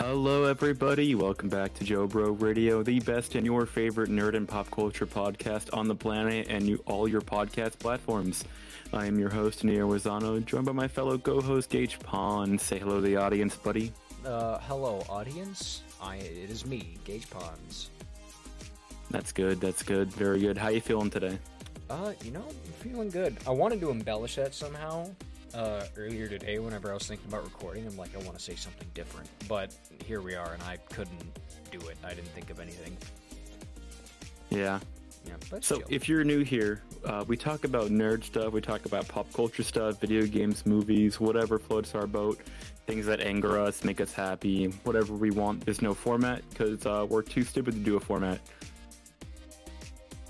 [0.00, 1.14] Hello, everybody.
[1.14, 5.76] Welcome back to Jobro Radio, the best and your favorite nerd and pop culture podcast
[5.76, 8.42] on the planet and you, all your podcast platforms.
[8.94, 12.58] I am your host, Neo Wazano, joined by my fellow co host, Gage Pond.
[12.58, 13.92] Say hello to the audience, buddy.
[14.24, 15.82] Uh, hello, audience.
[16.00, 17.90] I it is me, Gage Ponds.
[19.10, 19.60] That's good.
[19.60, 20.10] That's good.
[20.14, 20.56] Very good.
[20.56, 21.38] How you feeling today?
[21.90, 23.36] Uh, you know, I'm feeling good.
[23.46, 25.10] I wanted to embellish that somehow.
[25.54, 28.54] Uh, earlier today, whenever I was thinking about recording, I'm like, I want to say
[28.54, 29.28] something different.
[29.48, 29.74] But
[30.04, 31.38] here we are, and I couldn't
[31.70, 31.96] do it.
[32.04, 32.96] I didn't think of anything.
[34.50, 34.78] Yeah.
[35.26, 35.86] Yeah, but So, chill.
[35.90, 39.62] if you're new here, uh, we talk about nerd stuff, we talk about pop culture
[39.62, 42.40] stuff, video games, movies, whatever floats our boat,
[42.86, 45.64] things that anger us, make us happy, whatever we want.
[45.64, 48.40] There's no format because uh, we're too stupid to do a format.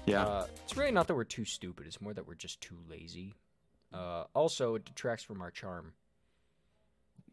[0.06, 0.24] Yeah.
[0.24, 1.86] Uh, it's really not that we're too stupid.
[1.86, 3.34] It's more that we're just too lazy.
[3.92, 5.92] Uh, also, it detracts from our charm.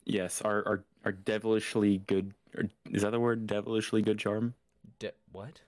[0.06, 3.46] yes, our, our, our devilishly good, or, is that the word?
[3.48, 4.54] Devilishly good charm?
[5.00, 5.62] De- what?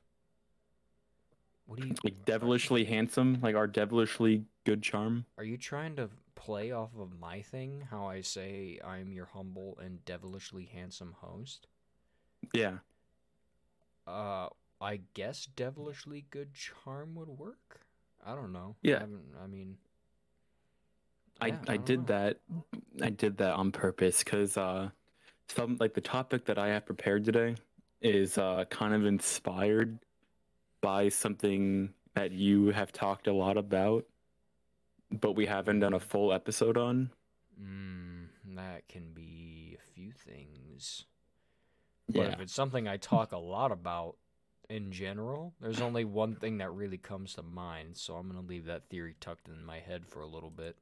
[1.65, 1.93] What do you?
[2.03, 3.37] Like devilishly handsome?
[3.41, 5.25] Like our devilishly good charm?
[5.37, 7.83] Are you trying to play off of my thing?
[7.91, 11.67] How I say I'm your humble and devilishly handsome host?
[12.53, 12.77] Yeah.
[14.07, 14.47] Uh,
[14.81, 17.81] I guess devilishly good charm would work.
[18.25, 18.75] I don't know.
[18.81, 19.03] Yeah.
[19.39, 19.77] I, I mean,
[21.41, 22.05] I, yeah, I did know.
[22.07, 22.37] that.
[23.01, 24.89] I did that on purpose because uh,
[25.47, 27.55] some like the topic that I have prepared today
[28.01, 29.99] is uh, kind of inspired
[30.81, 34.05] by something that you have talked a lot about,
[35.11, 37.11] but we haven't done a full episode on.
[37.61, 41.05] Mm, that can be a few things.
[42.07, 44.15] But if it's something I talk a lot about
[44.69, 47.97] in general, there's only one thing that really comes to mind.
[47.97, 50.75] So I'm gonna leave that theory tucked in my head for a little bit.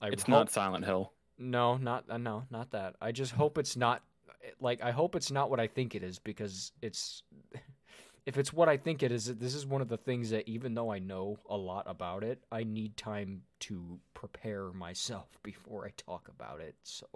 [0.00, 1.12] I it's hope- not Silent Hill.
[1.38, 2.96] No, not uh, no, not that.
[3.00, 4.02] I just hope it's not
[4.60, 7.22] like I hope it's not what I think it is because it's
[8.26, 10.74] if it's what I think it is, this is one of the things that even
[10.74, 15.90] though I know a lot about it, I need time to prepare myself before I
[15.96, 16.74] talk about it.
[16.82, 17.06] So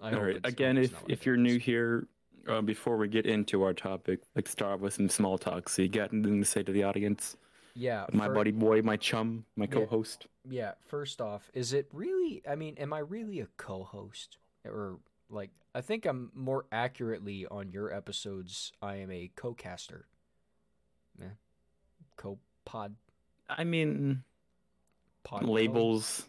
[0.00, 0.40] I All right.
[0.44, 2.08] Again, if it's not what I if you're new here,
[2.48, 5.68] uh, before we get into our topic, let's start with some small talk.
[5.68, 7.36] So you got anything to say to the audience?
[7.80, 10.26] Yeah, My fir- buddy boy, my chum, my co-host.
[10.48, 12.42] Yeah, first off, is it really?
[12.48, 14.98] I mean, am I really a co-host or
[15.30, 15.50] like?
[15.74, 18.72] I think I'm more accurately on your episodes.
[18.82, 20.06] I am a co-caster.
[21.18, 21.28] Yeah,
[22.16, 22.96] co-pod
[23.48, 24.24] I mean,
[25.24, 26.28] pod labels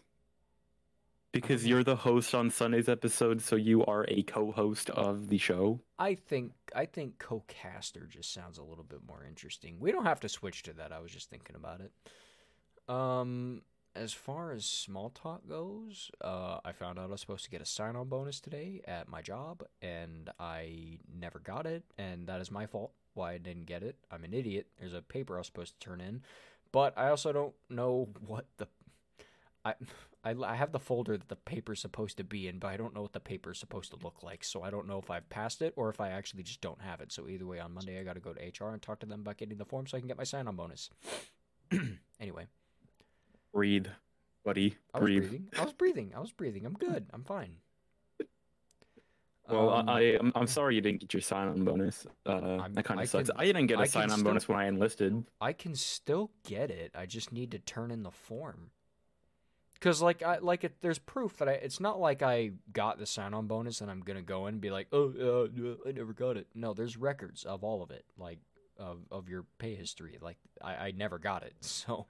[1.32, 5.80] because you're the host on Sunday's episode, so you are a co-host of the show.
[5.98, 9.76] I think I think co-caster just sounds a little bit more interesting.
[9.80, 10.92] We don't have to switch to that.
[10.92, 11.92] I was just thinking about it.
[12.92, 13.62] Um,
[13.94, 17.60] as far as small talk goes, uh, I found out I was supposed to get
[17.60, 22.50] a sign-on bonus today at my job, and I never got it, and that is
[22.50, 22.92] my fault.
[23.14, 23.96] Why I didn't get it?
[24.10, 24.66] I'm an idiot.
[24.78, 26.22] There's a paper I was supposed to turn in,
[26.72, 28.66] but I also don't know what the
[29.64, 29.74] I.
[30.24, 32.94] I, I have the folder that the paper's supposed to be in, but I don't
[32.94, 34.44] know what the paper's supposed to look like.
[34.44, 37.00] So I don't know if I've passed it or if I actually just don't have
[37.00, 37.10] it.
[37.10, 39.22] So either way, on Monday I got to go to HR and talk to them
[39.22, 40.90] about getting the form so I can get my sign-on bonus.
[42.20, 42.46] anyway,
[43.52, 43.88] Breathe,
[44.44, 44.76] buddy.
[44.94, 45.22] I was Breathe.
[45.22, 45.48] breathing.
[45.58, 46.12] I was breathing.
[46.16, 46.66] I was breathing.
[46.66, 47.06] I'm good.
[47.12, 47.56] I'm fine.
[49.50, 52.06] Well, Um, I, I'm, I'm sorry you didn't get your sign-on bonus.
[52.24, 53.28] Uh, that kind of sucks.
[53.28, 55.24] can- I didn't get a I sign-on still- bonus when I enlisted.
[55.40, 56.92] I can still get it.
[56.94, 58.70] I just need to turn in the form.
[59.82, 61.52] Cause like I like it, there's proof that I.
[61.52, 64.70] It's not like I got the sign-on bonus and I'm gonna go in and be
[64.70, 65.48] like, oh,
[65.84, 66.46] uh, I never got it.
[66.54, 68.38] No, there's records of all of it, like
[68.78, 70.18] of of your pay history.
[70.20, 72.06] Like I, I never got it, so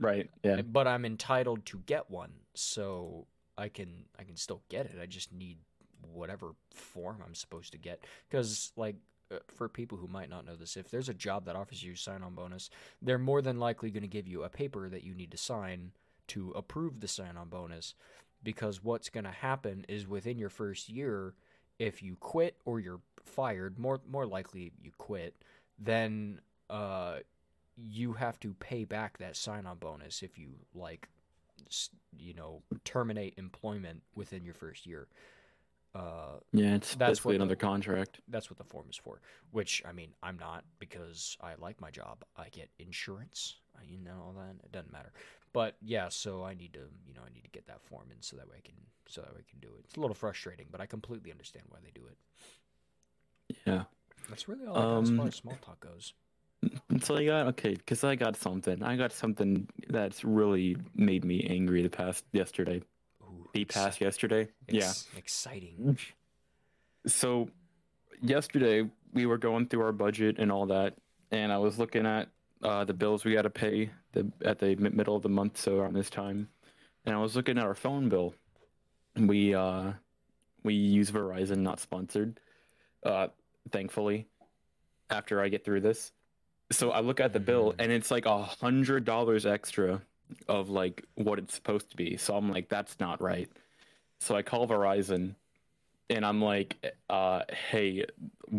[0.00, 0.30] Right.
[0.42, 0.62] Yeah.
[0.62, 3.26] but I'm entitled to get one, so
[3.58, 4.96] I can I can still get it.
[5.00, 5.58] I just need
[6.12, 8.96] whatever form I'm supposed to get because like
[9.30, 11.94] uh, for people who might not know this, if there's a job that offers you
[11.94, 12.70] sign-on bonus,
[13.02, 15.92] they're more than likely going to give you a paper that you need to sign
[16.30, 17.94] to approve the sign-on bonus
[18.42, 21.34] because what's going to happen is within your first year
[21.78, 25.34] if you quit or you're fired more more likely you quit
[25.78, 27.16] then uh
[27.76, 31.08] you have to pay back that sign-on bonus if you like
[32.18, 35.06] you know terminate employment within your first year
[35.94, 36.74] uh Yeah.
[36.76, 38.20] It's That's basically what the- another contract.
[38.28, 39.20] that's what the form is for
[39.50, 43.98] which i mean i'm not because i like my job i get insurance I, you
[43.98, 45.12] know all that it doesn't matter
[45.52, 48.20] but yeah so i need to you know i need to get that form in
[48.22, 48.74] so that way i can
[49.08, 51.64] so that way i can do it it's a little frustrating but i completely understand
[51.68, 52.16] why they do it
[53.66, 53.84] Yeah.
[54.28, 56.12] that's really all got as far Um, as small talk goes
[57.02, 58.82] So I got okay, because I got something.
[58.82, 62.82] I got something that's really made me angry the past yesterday.
[63.22, 64.48] Ooh, The past yesterday.
[64.68, 64.92] Yeah.
[65.16, 65.96] exciting
[67.06, 67.48] So
[68.22, 70.96] yesterday we were going through our budget and all that,
[71.30, 72.28] and I was looking at
[72.62, 75.78] uh, the bills we got to pay the at the middle of the month, so
[75.78, 76.48] around this time,
[77.04, 78.34] and I was looking at our phone bill.
[79.16, 79.92] We uh
[80.62, 82.38] we use Verizon, not sponsored,
[83.04, 83.28] uh,
[83.70, 84.26] thankfully.
[85.08, 86.12] After I get through this,
[86.70, 87.76] so I look at the bill Mhm.
[87.80, 90.02] and it's like a hundred dollars extra
[90.46, 92.16] of like what it's supposed to be.
[92.16, 93.50] So I'm like, that's not right.
[94.20, 95.34] So I call Verizon
[96.08, 98.04] and I'm like, uh, hey,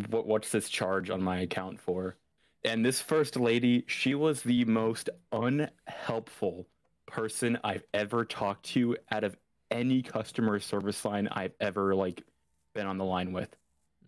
[0.09, 2.17] what, what's this charge on my account for?
[2.63, 6.67] And this first lady, she was the most unhelpful
[7.07, 9.35] person I've ever talked to out of
[9.71, 12.23] any customer service line I've ever like
[12.73, 13.55] been on the line with.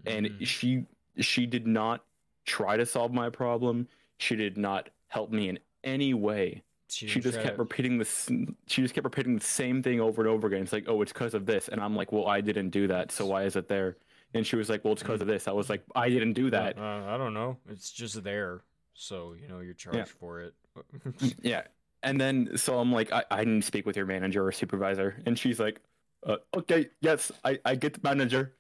[0.06, 0.46] And Mhm.
[0.48, 0.86] she
[1.20, 2.06] she did not
[2.46, 3.88] try to solve my problem.
[4.18, 6.64] She did not help me in any way
[7.06, 8.30] she didn't just kept repeating this
[8.68, 11.12] she just kept repeating the same thing over and over again it's like oh it's
[11.14, 13.68] because of this and i'm like well i didn't do that so why is it
[13.68, 13.98] there
[14.34, 16.50] and she was like well it's because of this i was like i didn't do
[16.50, 17.58] that Uh, I don't know.
[17.70, 18.62] It's just there,
[18.94, 20.54] so you know you're charged for it.
[21.42, 21.64] yeah
[22.02, 25.38] and then so i'm like i, I to speak with your manager or supervisor and
[25.38, 25.80] she's like
[26.26, 28.54] uh, okay yes i i get the manager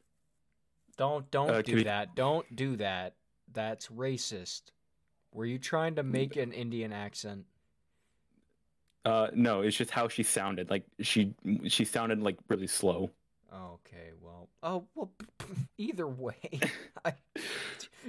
[0.97, 2.15] don't don't Uh, do we- that.
[2.15, 3.15] Don't do that.
[3.51, 4.61] That's racist.
[5.31, 7.45] Were you trying to make an Indian accent?
[9.05, 11.33] uh no it's just how she sounded like she
[11.67, 13.09] she sounded like really slow
[13.53, 15.11] Okay, well, oh well.
[15.77, 16.59] Either way,
[17.05, 17.13] I,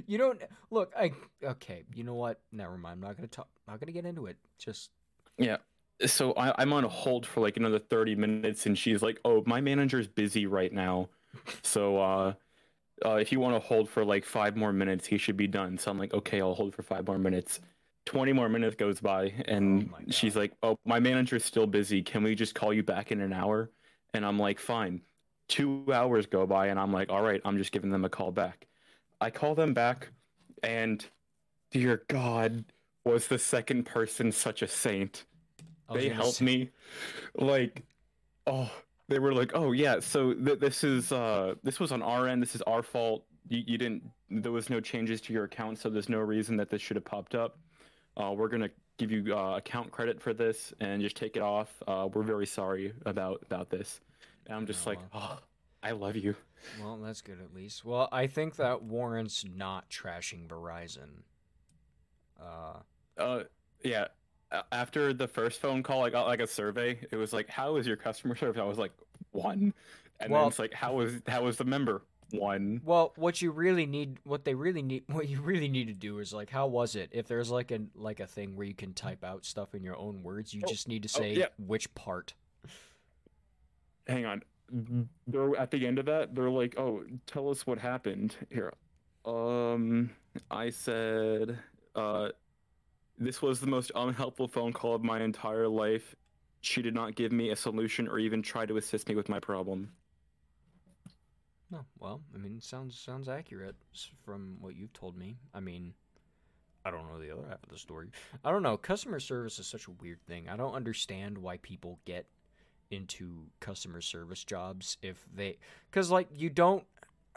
[0.06, 0.93] you don't look.
[0.96, 1.12] I
[1.43, 1.85] okay.
[1.94, 2.41] You know what?
[2.50, 2.94] Never mind.
[2.94, 3.49] I'm not gonna talk.
[3.69, 4.38] Not gonna get into it.
[4.58, 4.91] Just
[5.37, 5.58] yeah.
[6.06, 9.43] so I, I'm on a hold for like another 30 minutes, and she's like, "Oh,
[9.46, 11.11] my manager's busy right now,
[11.62, 12.32] so uh,
[13.05, 15.76] uh, if you want to hold for like five more minutes, he should be done."
[15.76, 17.61] So I'm like, "Okay, I'll hold for five more minutes."
[18.06, 22.02] 20 more minutes goes by, and Oh she's like, "Oh, my manager's still busy.
[22.02, 23.70] Can we just call you back in an hour?"
[24.14, 25.02] And I'm like, "Fine."
[25.49, 28.32] Two hours go by, and I'm like, "All right, I'm just giving them a call
[28.32, 28.67] back."
[29.20, 30.08] I call them back,
[30.62, 31.05] and
[31.70, 32.64] dear God,
[33.05, 35.25] was the second person such a saint?
[35.93, 36.70] They gonna helped say- me.
[37.35, 37.82] Like
[38.46, 38.70] oh
[39.08, 42.43] they were like oh yeah so th- this is uh this was on our end.
[42.43, 43.25] This is our fault.
[43.49, 46.70] You, you didn't there was no changes to your account so there's no reason that
[46.70, 47.58] this should have popped up.
[48.17, 51.82] Uh we're gonna give you uh, account credit for this and just take it off.
[51.87, 54.00] Uh we're very sorry about about this
[54.46, 55.38] and i'm just Oh, like oh
[55.82, 56.35] i love you
[56.81, 57.85] Well, that's good at least.
[57.85, 61.23] Well, I think that warrants not trashing Verizon.
[62.41, 62.79] Uh,
[63.20, 63.43] uh
[63.82, 64.06] yeah
[64.73, 67.87] after the first phone call i got like a survey it was like how is
[67.87, 68.93] your customer service i was like
[69.32, 69.73] one
[70.20, 73.52] and Well- then it's like how was how was the member one well, what you
[73.52, 76.67] really need, what they really need, what you really need to do is like, how
[76.67, 77.11] was it?
[77.12, 79.96] If there's like a like a thing where you can type out stuff in your
[79.96, 81.46] own words, you Oh, just need to oh, say yeah.
[81.58, 82.35] which part.
[84.06, 84.43] Hang on
[85.27, 88.73] they're at the end of that they're like oh tell us what happened here
[89.25, 90.11] um
[90.51, 91.59] i said
[91.95, 92.29] uh
[93.19, 96.15] this was the most unhelpful phone call of my entire life
[96.62, 99.39] she did not give me a solution or even try to assist me with my
[99.41, 99.93] problem
[101.71, 103.77] No, well, I mean, sounds sounds accurate
[104.25, 105.39] from what you've told me.
[105.53, 105.95] I mean,
[106.85, 108.11] I don't know the other half of the story.
[108.45, 108.77] I don't know.
[108.77, 110.49] Customer service is such a weird thing.
[110.49, 112.27] I don't understand why people get
[112.94, 115.58] into customer service jobs if they
[115.91, 116.84] cuz like you don't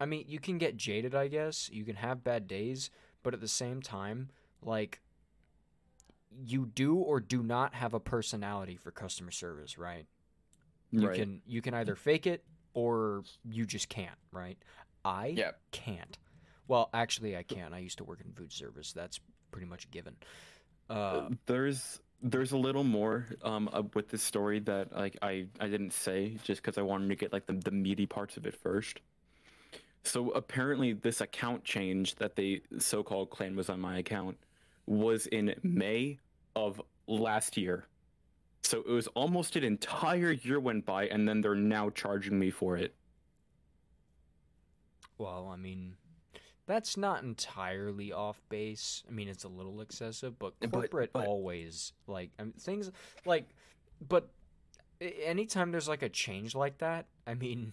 [0.00, 1.68] I mean, you can get jaded, I guess.
[1.72, 2.90] You can have bad days,
[3.22, 4.30] but at the same time,
[4.62, 5.00] like
[6.30, 10.06] you do or do not have a personality for customer service, right?
[10.90, 12.44] You right can you can either fake it
[12.74, 14.58] or you just can't, right?
[15.04, 16.16] I yeah can't.
[16.68, 17.72] Well, actually, I can.
[17.72, 18.92] I used to work in food service.
[18.92, 19.20] That's
[19.50, 20.16] pretty much a given.
[20.88, 25.92] Uh, there's there's a little more um with this story that like I I didn't
[25.92, 29.00] say just because I wanted to get like the, the meaty parts of it first.
[30.04, 34.38] So apparently this account change that the so-called claimed was on my account
[34.86, 36.18] was in May
[36.56, 37.86] of last year.
[38.62, 42.50] So it was almost an entire year went by and then they're now charging me
[42.50, 42.94] for it.
[45.18, 45.96] well, I mean,
[46.68, 49.02] that's not entirely off base.
[49.08, 52.92] I mean, it's a little excessive, but But- corporate but- always like I mean, things
[53.26, 53.48] like,
[54.06, 54.28] but
[55.00, 57.72] anytime there's like a change like that, I mean.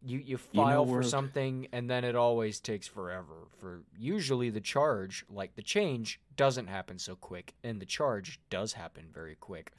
[0.00, 4.48] You, you know, file for we're- something and then it always takes forever for usually
[4.48, 9.34] the charge like the change doesn't happen so quick and the charge does happen very
[9.34, 9.72] quick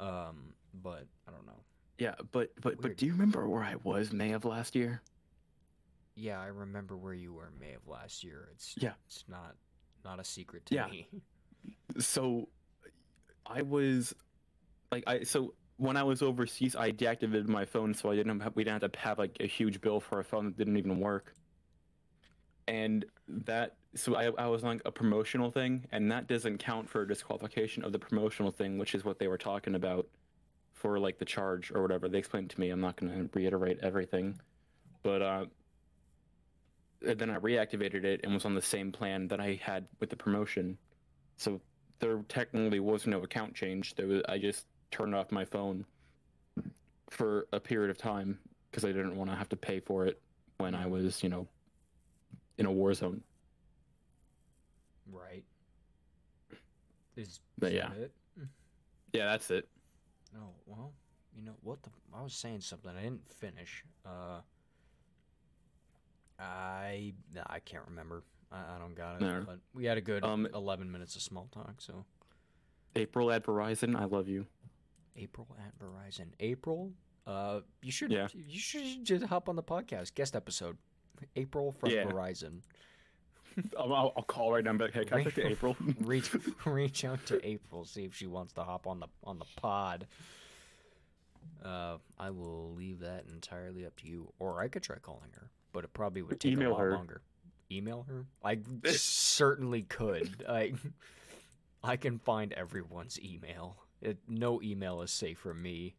[0.00, 1.62] um but i don't know
[1.96, 2.80] Yeah, but but Weird.
[2.82, 5.00] but do you remember where I was May of last year?
[6.16, 8.92] Yeah i remember where you were may of last year it's Yeah.
[9.06, 9.56] it's not
[10.04, 10.86] not a secret to Yeah.
[10.86, 11.08] me
[11.98, 12.48] so
[13.46, 14.14] I was
[14.90, 18.54] like I so when I was overseas, I deactivated my phone so I didn't have,
[18.54, 20.98] we didn't have to have like a huge bill for a phone that didn't even
[21.00, 21.34] work.
[22.68, 27.04] And that so I I was on a promotional thing, and that doesn't count for
[27.04, 30.06] disqualification of the promotional thing, which is what they were talking about
[30.72, 32.08] for like the charge or whatever.
[32.08, 32.70] They explained to me.
[32.70, 34.40] I'm not going to reiterate everything,
[35.02, 35.46] but uh,
[37.12, 40.16] then I reactivated it and was on the same plan that I had with the
[40.16, 40.78] promotion.
[41.36, 41.60] So
[42.00, 43.94] there technically was no account change.
[43.94, 45.84] There was I just turned off my phone
[47.10, 48.38] for a period of time
[48.70, 50.20] because I didn't want to have to pay for it
[50.58, 51.46] when I was, you know,
[52.58, 53.22] in a war zone.
[55.10, 55.44] Right.
[57.16, 57.88] Is, But yeah.
[57.88, 58.12] that it?
[59.12, 59.68] Yeah, that's it.
[60.32, 60.92] No, well,
[61.36, 63.84] you know what the I was saying something I didn't finish.
[64.04, 64.40] Uh
[66.38, 67.12] I
[67.46, 68.22] I can't remember.
[68.50, 69.20] I, I don't got it.
[69.22, 69.42] No.
[69.46, 72.04] But we had a good Um, 11 minutes of small talk, so
[72.96, 74.46] April at Verizon, I love you.
[75.16, 76.26] April at Verizon.
[76.40, 76.92] April,
[77.26, 78.28] uh you should Yeah.
[78.34, 80.76] you should just hop on the podcast guest episode.
[81.36, 82.04] April from Yeah.
[82.04, 82.60] Verizon.
[83.78, 85.76] I'll, I'll, call right now But hey, can I talk to April?
[86.00, 86.34] reach
[86.66, 90.06] reach out to April, see if she wants to hop on the on the pod.
[91.64, 95.50] Uh, I will leave that entirely up to you, or I could try calling her,
[95.74, 96.92] but it probably would take Email a lot her.
[96.92, 97.20] longer.
[97.70, 98.24] Email her?
[98.42, 100.42] I certainly could.
[100.48, 100.72] I
[101.82, 103.76] I can find everyone's email.
[104.00, 105.94] It, no email is safe from me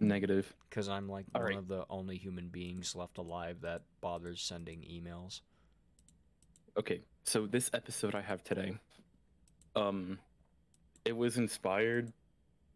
[0.00, 0.52] Negative.
[0.68, 1.58] because I'm like All one right.
[1.58, 5.40] of the only human beings left alive that bothers sending emails.
[6.78, 8.74] Okay, so this episode I have today,
[9.76, 10.18] um,
[11.04, 12.12] it was inspired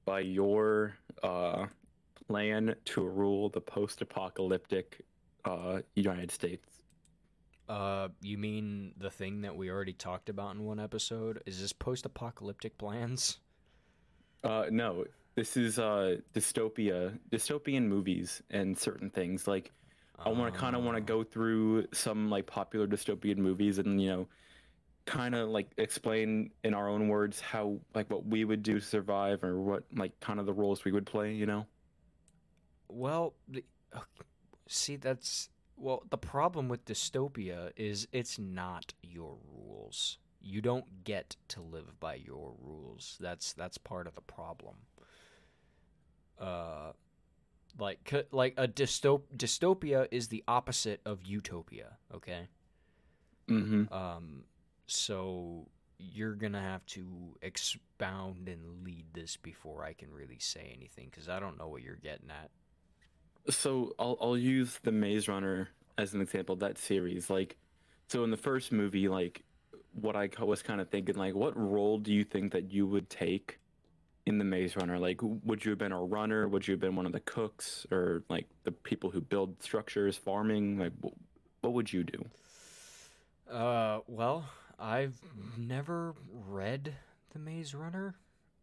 [0.04, 1.66] by your uh
[2.28, 5.00] plan to rule the post-apocalyptic
[5.46, 6.68] uh United States.
[7.68, 11.42] Uh, you mean the thing that we already talked about in one episode?
[11.46, 13.38] Is this post-apocalyptic plans?
[14.44, 19.48] Uh, no, this is uh dystopia, dystopian movies and certain things.
[19.48, 19.72] Like
[20.18, 24.00] I want to kind of want to go through some like popular dystopian movies and
[24.00, 24.28] you know,
[25.04, 28.84] kind of like explain in our own words how like what we would do to
[28.84, 31.32] survive or what like kind of the roles we would play.
[31.32, 31.66] You know.
[32.88, 33.64] Well, the,
[34.68, 36.02] see, that's well.
[36.10, 40.18] The problem with dystopia is it's not your rules.
[40.40, 43.16] You don't get to live by your rules.
[43.20, 44.76] That's that's part of the problem.
[46.38, 46.92] Uh,
[47.78, 51.96] like like a dystop dystopia is the opposite of utopia.
[52.14, 52.48] Okay.
[53.48, 53.92] Mm-hmm.
[53.92, 54.44] Um,
[54.86, 55.68] so
[55.98, 57.06] you're gonna have to
[57.42, 61.82] expound and lead this before I can really say anything because I don't know what
[61.82, 62.50] you're getting at.
[63.48, 66.56] So I'll I'll use the Maze Runner as an example.
[66.56, 67.56] That series, like,
[68.08, 69.42] so in the first movie, like,
[69.92, 73.08] what I was kind of thinking, like, what role do you think that you would
[73.08, 73.58] take
[74.26, 74.98] in the Maze Runner?
[74.98, 76.48] Like, would you have been a runner?
[76.48, 80.16] Would you have been one of the cooks, or like the people who build structures,
[80.16, 80.78] farming?
[80.78, 82.24] Like, wh- what would you do?
[83.50, 84.44] Uh, well,
[84.78, 85.18] I've
[85.56, 86.94] never read
[87.32, 88.16] The Maze Runner.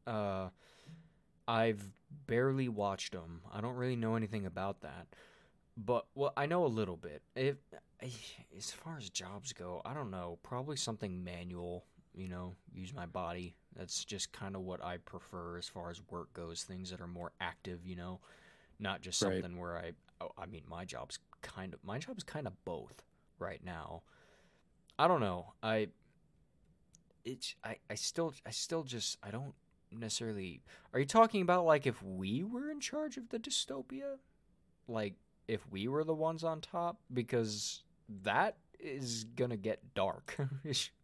[0.06, 0.50] Uh,
[1.48, 1.84] I've
[2.28, 3.42] barely watched them.
[3.52, 5.08] I don't really know anything about that.
[5.76, 7.22] But well, I know a little bit.
[7.36, 7.58] If
[8.58, 10.40] as far as jobs go, I don't know.
[10.44, 11.86] Probably something manual.
[12.16, 13.56] You know, use my body.
[13.76, 16.64] That's just kind of what I prefer as far as work goes.
[16.64, 17.86] Things that are more active.
[17.86, 18.20] You know,
[18.80, 19.42] not just Right.
[19.42, 19.92] something where I.
[20.22, 23.04] Oh, I mean, my job's kind of my job's kind of both
[23.40, 24.04] right now.
[25.00, 25.54] I don't know.
[25.64, 25.88] I
[27.26, 29.54] it's I, I still I still just I don't
[30.00, 30.62] necessarily
[30.94, 34.18] Are you talking about like if we were in charge of the dystopia?
[34.88, 35.16] Like
[35.48, 37.84] if we were the ones on top because
[38.24, 40.38] that is going to get dark.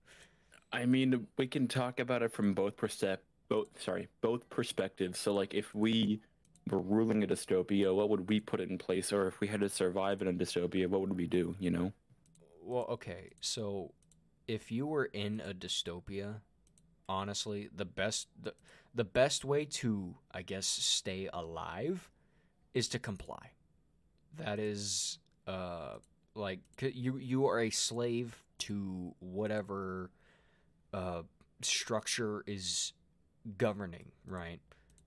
[0.71, 3.17] I mean, we can talk about it from both perspec
[3.49, 5.17] both sorry, both perspectives.
[5.17, 6.21] So like if we
[6.69, 9.11] were ruling a dystopia, what would we put in place?
[9.11, 11.91] Or if we had to survive in a dystopia, what would we do, you know?
[12.69, 13.31] well, okay.
[13.41, 13.93] So
[14.47, 16.41] if you were in a dystopia,
[17.09, 18.53] honestly, the best the,
[18.95, 22.09] the best way to I guess stay alive
[22.73, 23.51] is to comply.
[24.37, 25.95] That is uh
[26.35, 30.11] like you you are a slave to whatever
[30.93, 31.23] uh
[31.61, 32.93] structure is
[33.57, 34.59] governing, right?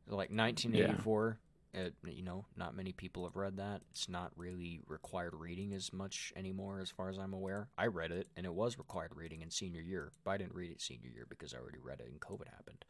[0.08, 1.38] Like 1984,
[1.74, 3.80] uh, you know, not many people have read that.
[3.90, 7.68] It's not really required reading as much anymore, as far as I'm aware.
[7.78, 10.70] I read it, and it was required reading in senior year, but I didn't read
[10.70, 12.84] it senior year because I already read it and COVID happened.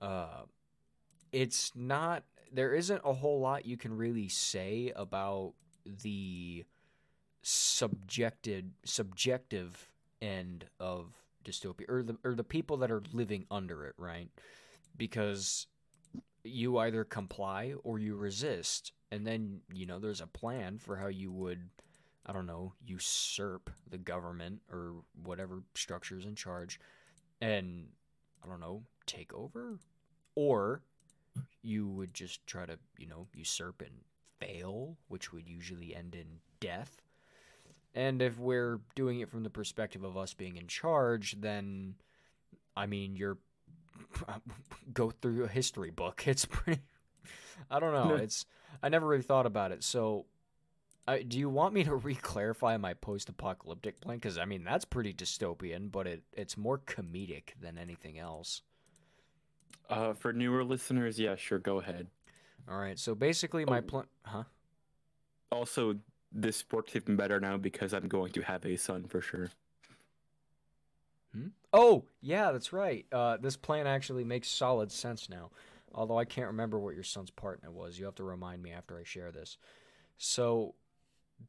[0.00, 0.42] Uh,
[1.32, 2.24] it's not.
[2.52, 5.54] There isn't a whole lot you can really say about
[5.86, 6.64] the
[7.42, 9.88] subjected subjective
[10.20, 14.28] end of dystopia or the or the people that are living under it right
[14.96, 15.66] because
[16.44, 18.92] you either comply or you resist.
[19.10, 21.68] And then, you know, there's a plan for how you would,
[22.24, 26.78] I don't know, usurp the government or whatever structure's in charge
[27.40, 27.88] and,
[28.44, 29.78] I don't know, take over.
[30.34, 30.82] Or
[31.62, 34.04] you would just try to, you know, usurp and
[34.38, 37.02] fail, which would usually end in death.
[37.94, 41.94] And if we're doing it from the perspective of us being in charge, then,
[42.76, 43.38] I mean, you're
[44.92, 46.24] go through a history book.
[46.26, 46.80] It's pretty.
[47.70, 48.14] I don't know.
[48.16, 48.46] It's
[48.82, 49.84] I never really thought about it.
[49.84, 50.26] So,
[51.06, 54.16] I, do you want me to re-clarify my post-apocalyptic plan?
[54.16, 58.62] Because I mean that's pretty dystopian, but it it's more comedic than anything else.
[59.88, 62.06] Uh, for newer listeners, yeah, sure, go ahead.
[62.68, 62.98] All right.
[62.98, 63.82] So basically, my Oh.
[63.82, 64.04] plan.
[64.24, 64.44] Huh?
[65.50, 65.96] Also,
[66.30, 69.50] this works even better now because I'm going to have a son for sure.
[71.34, 71.48] Hmm?
[71.72, 73.06] Oh, yeah, that's right.
[73.12, 75.50] Uh, this plan actually makes solid sense now.
[75.94, 77.98] Although I can't remember what your son's partner was.
[77.98, 79.56] You have to remind me after I share this.
[80.18, 80.74] So,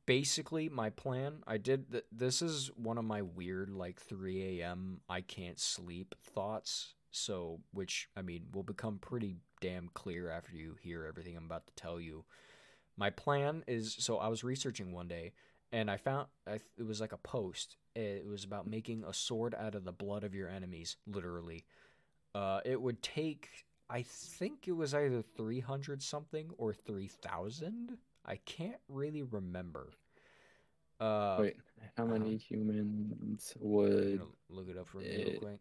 [0.06, 1.92] basically, my plan, I did.
[1.92, 5.02] Th- this is one of my weird, like 3 a.m.
[5.10, 6.96] I can't sleep thoughts.
[7.12, 11.68] So, which, I mean, will become pretty damn clear after you hear everything I'm about
[11.68, 12.26] to tell you.
[12.98, 15.34] My plan is so I was researching one day
[15.72, 17.78] and I found I, it was like a post.
[17.96, 21.66] It was about making a sword out of the blood of your enemies, literally.
[22.34, 23.50] Uh, it would take,
[23.90, 27.98] I think it was either 300 something or 3,000.
[28.26, 29.90] I can't really remember.
[31.00, 31.58] Uh, Wait,
[31.98, 35.60] how many humans would look it up for me real quick.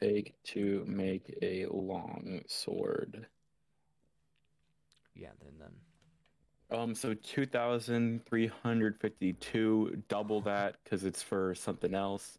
[0.00, 3.26] take to make a long sword?
[5.14, 5.72] Yeah, then then.
[6.70, 12.38] Um, so 2,352, double that because it's for something else.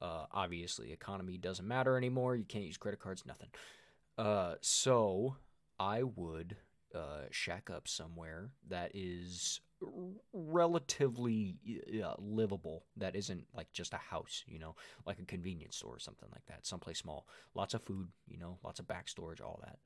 [0.00, 2.36] Uh, obviously, economy doesn't matter anymore.
[2.36, 3.48] You can't use credit cards, nothing.
[4.18, 5.36] Uh, so
[5.78, 6.56] I would
[6.94, 9.60] uh, shack up somewhere that is
[10.32, 11.56] relatively
[12.02, 12.84] uh, livable.
[12.96, 14.74] That isn't like just a house, you know,
[15.06, 16.66] like a convenience store or something like that.
[16.66, 19.78] Someplace small, lots of food, you know, lots of back storage, all that.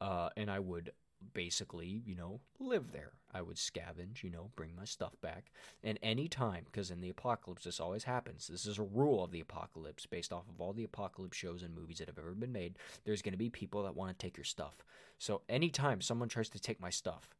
[0.00, 0.92] Uh, and I would
[1.34, 3.12] basically, you know, live there.
[3.32, 5.50] I would scavenge, you know, bring my stuff back.
[5.84, 8.46] And any time, because in the apocalypse, this always happens.
[8.46, 11.74] This is a rule of the apocalypse based off of all the apocalypse shows and
[11.74, 12.76] movies that have ever been made.
[13.04, 14.84] There's going to be people that want to take your stuff.
[15.18, 17.34] So anytime someone tries to take my stuff,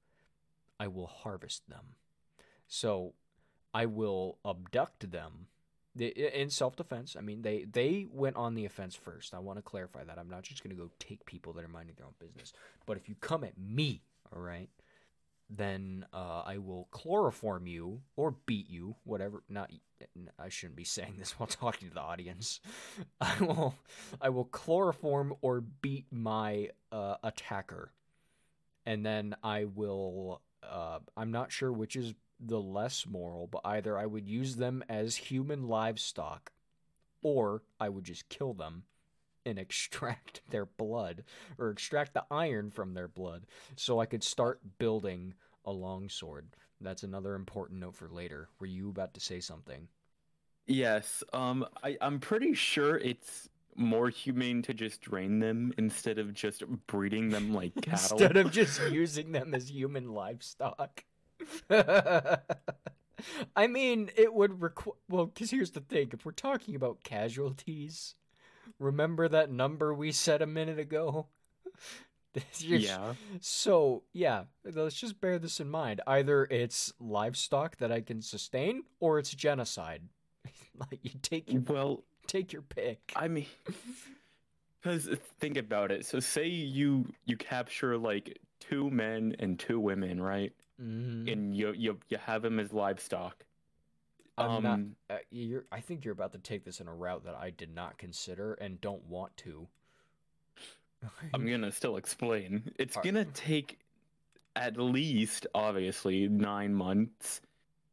[0.79, 1.95] I will harvest them.
[2.67, 3.15] So
[3.73, 5.47] I will abduct them
[6.01, 7.17] in self-defense.
[7.19, 9.35] I mean, they they went on the offense first.
[9.35, 10.19] I want to clarify that.
[10.19, 12.53] I'm not just going to go take people that are minding their own business.
[12.87, 14.03] But if you come at me,
[14.35, 14.69] all right,
[15.51, 19.43] then uh, I will chloroform you or beat you, whatever.
[19.49, 19.71] Not
[20.39, 22.61] I shouldn't be saying this while talking to the audience.
[23.21, 23.75] I will
[24.21, 27.93] I will chloroform or beat my uh, attacker,
[28.87, 30.43] and then I will.
[30.63, 34.85] Uh, I'm not sure which is the less moral, but either I would use them
[34.89, 36.53] as human livestock,
[37.23, 38.85] or I would just kill them
[39.45, 41.25] and extract their blood
[41.59, 43.47] or extract the iron from their blood
[43.77, 46.49] so I could start building a longsword.
[46.81, 48.49] That's another important note for later.
[48.61, 49.89] Were you about to say something?
[50.67, 56.35] Yes, um, I, I'm pretty sure it's more humane to just drain them instead of
[56.35, 58.19] just breeding them like cattle.
[58.19, 61.05] Instead of just using them as human livestock.
[63.57, 64.97] I mean, it would require.
[65.09, 68.15] Well, because here's the thing if we're talking about casualties,
[68.79, 71.27] remember that number we said a minute ago?
[72.59, 73.15] Yeah.
[73.41, 76.01] So, yeah, let's just bear this in mind.
[76.07, 80.03] Either it's livestock that I can sustain, or it's genocide.
[80.79, 83.13] like, you take your, Well, take your pick.
[83.17, 83.47] I mean,
[84.81, 85.09] because
[85.41, 86.07] think about it.
[86.07, 90.53] So say you you capture like two men and two women, right?
[90.81, 91.31] Mhm.
[91.33, 93.45] And you you you have them as livestock.
[94.37, 94.75] I'm not.
[94.75, 97.51] Um, Uh, you're, I think you're about to take this in a route that I
[97.51, 99.69] did not consider and don't want to.
[101.35, 102.71] I'm gonna still explain.
[102.79, 103.79] It's Ar- gonna take
[104.57, 107.41] at least, obviously, nine months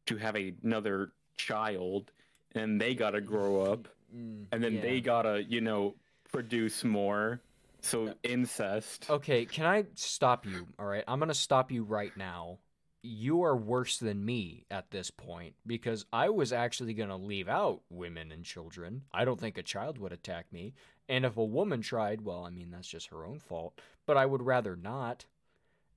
[0.06, 2.12] to have another child,
[2.54, 4.80] and they gotta grow up, Mm, and then yeah.
[4.80, 5.94] they gotta, you know,
[6.30, 7.40] produce more.
[7.80, 9.10] So incest.
[9.10, 10.66] Okay, can I stop you?
[10.78, 12.58] All right, I'm gonna stop you right now.
[13.06, 17.48] You are worse than me at this point because I was actually going to leave
[17.48, 19.02] out women and children.
[19.12, 20.74] I don't think a child would attack me.
[21.08, 24.26] And if a woman tried, well, I mean, that's just her own fault, but I
[24.26, 25.26] would rather not.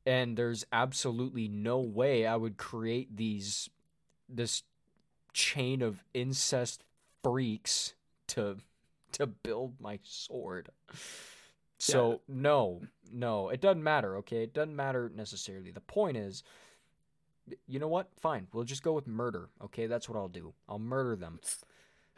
[0.06, 3.70] And there's absolutely no way I would create these
[4.28, 4.64] this
[5.34, 6.84] chain of incest
[7.24, 7.94] freaks
[8.28, 8.58] to
[9.14, 10.70] to build my sword.
[11.80, 12.18] So, yeah.
[12.28, 14.44] no, no, it doesn't matter, okay?
[14.44, 15.72] It doesn't matter necessarily.
[15.72, 16.44] The point is
[17.68, 18.10] you know what?
[18.20, 18.48] Fine.
[18.54, 19.50] We'll just go with murder.
[19.64, 20.54] Okay, that's what I'll do.
[20.68, 21.40] I'll murder them.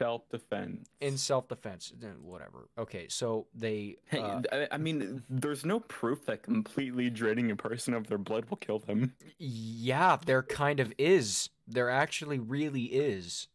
[0.00, 0.88] Self defense.
[1.00, 1.92] In self defense,
[2.22, 2.68] whatever.
[2.76, 3.96] Okay, so they.
[4.12, 8.46] Uh, hey, I mean, there's no proof that completely draining a person of their blood
[8.50, 9.14] will kill them.
[9.38, 11.50] Yeah, there kind of is.
[11.68, 13.48] There actually really is.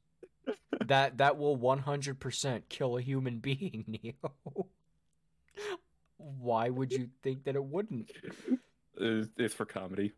[0.86, 4.68] that that will 100% kill a human being, Neo.
[6.18, 8.12] Why would you think that it wouldn't?
[9.00, 10.14] It's for comedy.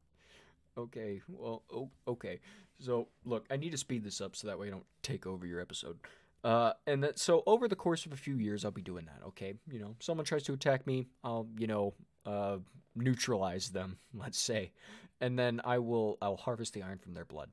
[0.80, 1.22] Okay.
[1.28, 1.64] Well,
[2.08, 2.40] okay.
[2.80, 5.46] So, look, I need to speed this up so that way I don't take over
[5.46, 6.00] your episode.
[6.44, 9.26] Uh, and that so over the course of a few years, I'll be doing that.
[9.28, 11.94] Okay, you know, someone tries to attack me, I'll you know,
[12.26, 12.58] uh,
[12.96, 13.98] neutralize them.
[14.14, 14.72] Let's say,
[15.20, 17.50] and then I will I'll harvest the iron from their blood,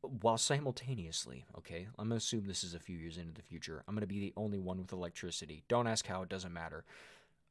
[0.00, 1.44] while simultaneously.
[1.58, 3.84] Okay, I'm gonna assume this is a few years into the future.
[3.86, 5.62] I'm gonna be the only one with electricity.
[5.68, 6.84] Don't ask how; it doesn't matter.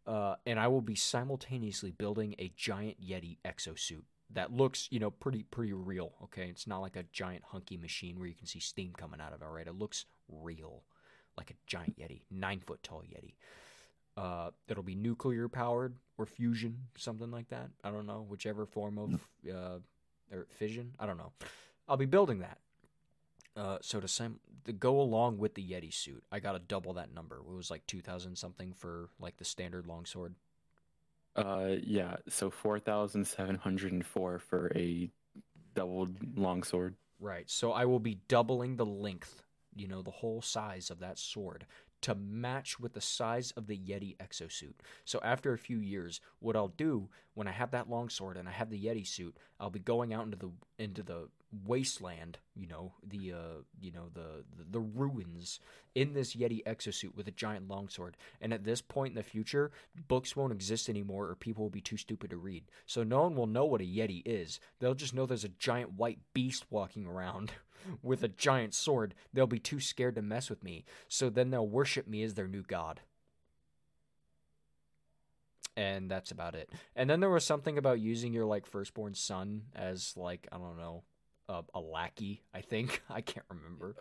[0.06, 5.12] Uh, and I will be simultaneously building a giant Yeti exosuit that looks, you know,
[5.12, 6.14] pretty pretty real.
[6.24, 9.34] Okay, it's not like a giant hunky machine where you can see steam coming out
[9.34, 9.46] of it.
[9.46, 10.84] Right, it looks real,
[11.38, 13.36] like a giant Yeti, nine foot tall Yeti.
[14.18, 17.70] Uh, it'll be nuclear powered or fusion, something like that.
[17.84, 19.80] I don't know, whichever form of uh,
[20.36, 20.94] or fission.
[21.00, 21.32] I don't know.
[21.88, 22.58] I'll be building that.
[23.56, 26.94] Uh, so to, sim- to go along with the Yeti suit, I got to double
[26.94, 27.38] that number.
[27.38, 30.36] It was like two thousand something for like the standard longsword.
[31.38, 32.18] Uh, yeah.
[32.28, 35.10] So four thousand seven hundred and four for a
[35.76, 36.96] doubled longsword.
[37.20, 37.50] Right.
[37.50, 39.44] So I will be doubling the length,
[39.76, 41.66] you know, the whole size of that sword
[42.02, 44.74] to match with the size of the Yeti exosuit.
[45.06, 48.52] So after a few years, what I'll do when I have that longsword and I
[48.52, 52.94] have the Yeti suit, I'll be going out into the into the wasteland, you know,
[53.06, 55.60] the uh, you know the, the, the ruins
[55.96, 58.18] in this Yeti exosuit with a giant longsword.
[58.42, 59.72] And at this point in the future,
[60.08, 62.66] books won't exist anymore, or people will be too stupid to read.
[62.86, 64.60] So no one will know what a Yeti is.
[64.80, 67.54] They'll just know there's a giant white beast walking around
[68.02, 69.16] with a giant sword.
[69.34, 70.86] They'll be too scared to mess with me.
[71.08, 73.02] So then they'll worship me as their new god
[75.78, 76.72] and that's about it.
[76.96, 80.76] And then there was something about using your like firstborn son as like I don't
[80.76, 81.04] know
[81.50, 82.44] a, a lackey.
[82.54, 83.96] I think I can't remember.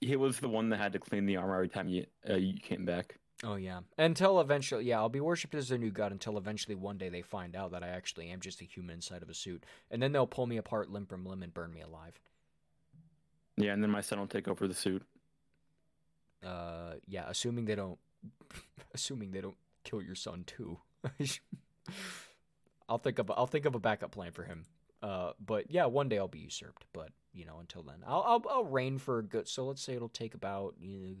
[0.00, 2.54] He was the one that had to clean the armor every time you uh, you
[2.58, 3.18] came back.
[3.44, 3.80] Oh yeah.
[3.98, 7.22] Until eventually, yeah, I'll be worshipped as their new god until eventually one day they
[7.22, 10.12] find out that I actually am just a human inside of a suit, and then
[10.12, 12.18] they'll pull me apart limb from limb and burn me alive.
[13.58, 15.02] Yeah, and then my son will take over the suit.
[16.44, 17.98] Uh, yeah, assuming they don't,
[18.94, 20.78] assuming they don't kill your son too.
[22.88, 24.64] I'll think of I'll think of a backup plan for him.
[25.02, 26.84] Uh, but yeah, one day I'll be usurped.
[26.92, 29.48] But you know, until then, I'll I'll, I'll reign for a good.
[29.48, 31.16] So let's say it'll take about you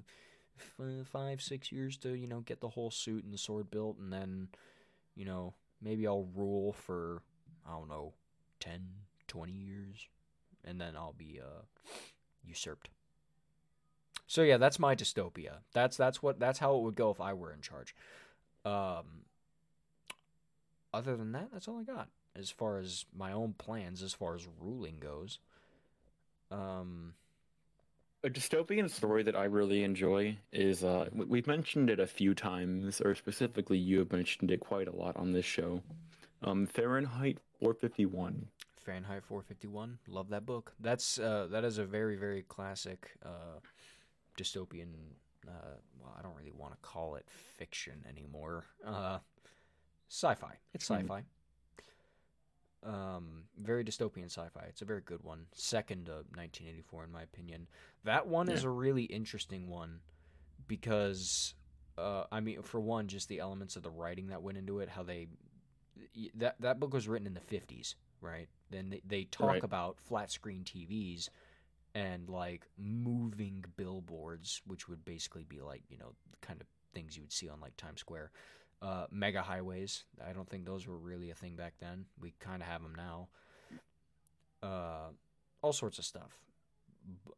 [0.78, 3.98] know five six years to you know get the whole suit and the sword built,
[3.98, 4.48] and then
[5.14, 7.22] you know maybe I'll rule for
[7.66, 8.14] I don't know
[8.60, 8.80] 10,
[9.28, 10.08] 20 years,
[10.64, 11.62] and then I'll be uh
[12.44, 12.88] usurped.
[14.26, 15.58] So yeah, that's my dystopia.
[15.72, 17.94] That's that's what that's how it would go if I were in charge.
[18.64, 19.26] Um,
[20.92, 22.08] other than that, that's all I got
[22.38, 25.38] as far as my own plans, as far as ruling goes.
[26.50, 27.14] Um,
[28.24, 33.00] a dystopian story that I really enjoy is uh, we've mentioned it a few times,
[33.00, 35.82] or specifically, you have mentioned it quite a lot on this show.
[36.42, 38.48] Um, Fahrenheit 451.
[38.84, 39.98] Fahrenheit 451.
[40.08, 40.72] Love that book.
[40.80, 43.60] That's uh, that is a very very classic uh,
[44.38, 44.92] dystopian.
[45.46, 48.64] Uh, well, I don't really want to call it fiction anymore.
[48.84, 49.18] Uh,
[50.08, 50.54] sci-fi.
[50.74, 50.94] It's hmm.
[50.94, 51.22] sci-fi.
[52.82, 54.64] Um, very dystopian sci-fi.
[54.68, 55.46] It's a very good one.
[55.54, 57.66] Second to 1984, in my opinion.
[58.04, 58.54] That one yeah.
[58.54, 60.00] is a really interesting one
[60.68, 61.54] because,
[61.98, 64.88] uh, I mean, for one, just the elements of the writing that went into it.
[64.88, 65.28] How they
[66.34, 68.48] that that book was written in the 50s, right?
[68.70, 69.64] Then they, they talk right.
[69.64, 71.28] about flat screen TVs
[71.94, 77.22] and like moving billboards, which would basically be like you know kind of things you
[77.22, 78.30] would see on like Times Square
[78.82, 80.04] uh, mega highways.
[80.26, 82.06] I don't think those were really a thing back then.
[82.20, 83.28] We kind of have them now.
[84.62, 85.08] Uh,
[85.62, 86.32] all sorts of stuff.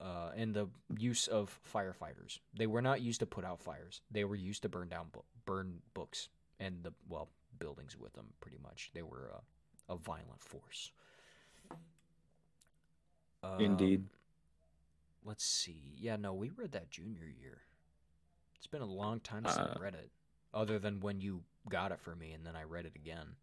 [0.00, 2.38] Uh, and the use of firefighters.
[2.56, 4.00] They were not used to put out fires.
[4.10, 8.26] They were used to burn down, bu- burn books and the well buildings with them.
[8.40, 9.30] Pretty much, they were
[9.88, 10.92] a violent force.
[13.42, 14.04] Um, Indeed.
[15.24, 15.94] Let's see.
[15.98, 17.58] Yeah, no, we read that junior year.
[18.56, 20.10] It's been a long time since Uh, I read it,
[20.58, 23.36] other than when you got it for me and then I read it again.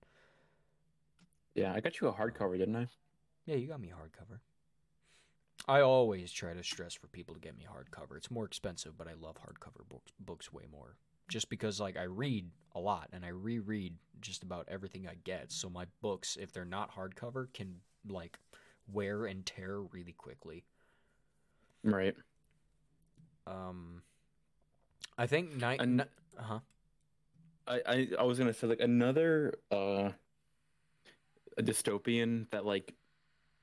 [1.54, 2.88] Yeah, I got you a hardcover, didn't I?
[3.46, 4.40] Yeah, you got me a hardcover.
[5.68, 8.18] I always try to stress for people to get me hardcover.
[8.18, 10.98] It's more expensive, but I love hardcover books books way more.
[11.30, 15.52] Just because like I read a lot and I reread just about everything I get,
[15.52, 18.38] so my books, if they're not hardcover, can like
[18.92, 20.66] wear and tear really quickly.
[21.84, 22.16] Right.
[23.48, 24.02] Um,
[25.18, 25.80] I think night.
[25.80, 26.60] And- uh huh.
[27.68, 30.12] I, I I was gonna say like another uh
[31.58, 32.94] a dystopian that like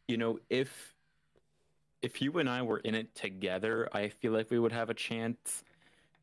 [0.08, 0.94] you know if
[2.02, 4.94] if you and I were in it together, I feel like we would have a
[4.94, 5.62] chance.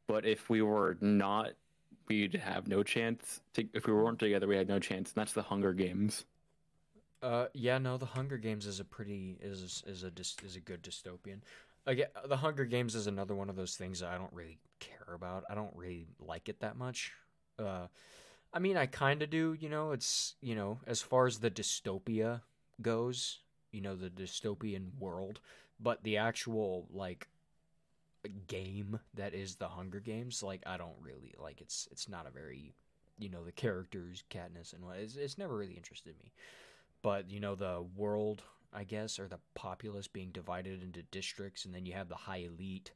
[0.08, 1.52] But if we were not,
[2.08, 3.42] we'd have no chance.
[3.54, 5.10] To, if we weren't together, we had no chance.
[5.10, 6.26] And that's the Hunger Games.
[7.22, 10.12] Uh, yeah, no, the Hunger Games is a pretty is is a
[10.46, 11.40] is a good dystopian.
[11.86, 15.14] Again, the Hunger Games is another one of those things that I don't really care
[15.14, 15.44] about.
[15.50, 17.14] I don't really like it that much.
[17.60, 17.88] Uh,
[18.54, 19.56] I mean, I kind of do.
[19.60, 22.42] You know, it's you know, as far as the dystopia
[22.82, 23.40] goes,
[23.72, 25.40] you know, the dystopian world,
[25.80, 27.28] but the actual like
[28.48, 31.62] game that is the Hunger Games, like I don't really like.
[31.62, 32.74] It's it's not a very,
[33.18, 34.98] you know, the characters, Katniss and what.
[34.98, 36.32] It's, it's never really interested me
[37.02, 38.44] but you know the world
[38.74, 42.38] i guess or the populace being divided into districts and then you have the high
[42.48, 42.92] elite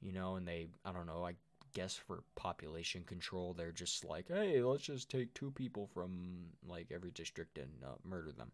[0.00, 1.34] you know and they i don't know i
[1.72, 6.90] guess for population control they're just like hey let's just take two people from like
[6.92, 8.52] every district and uh, murder them.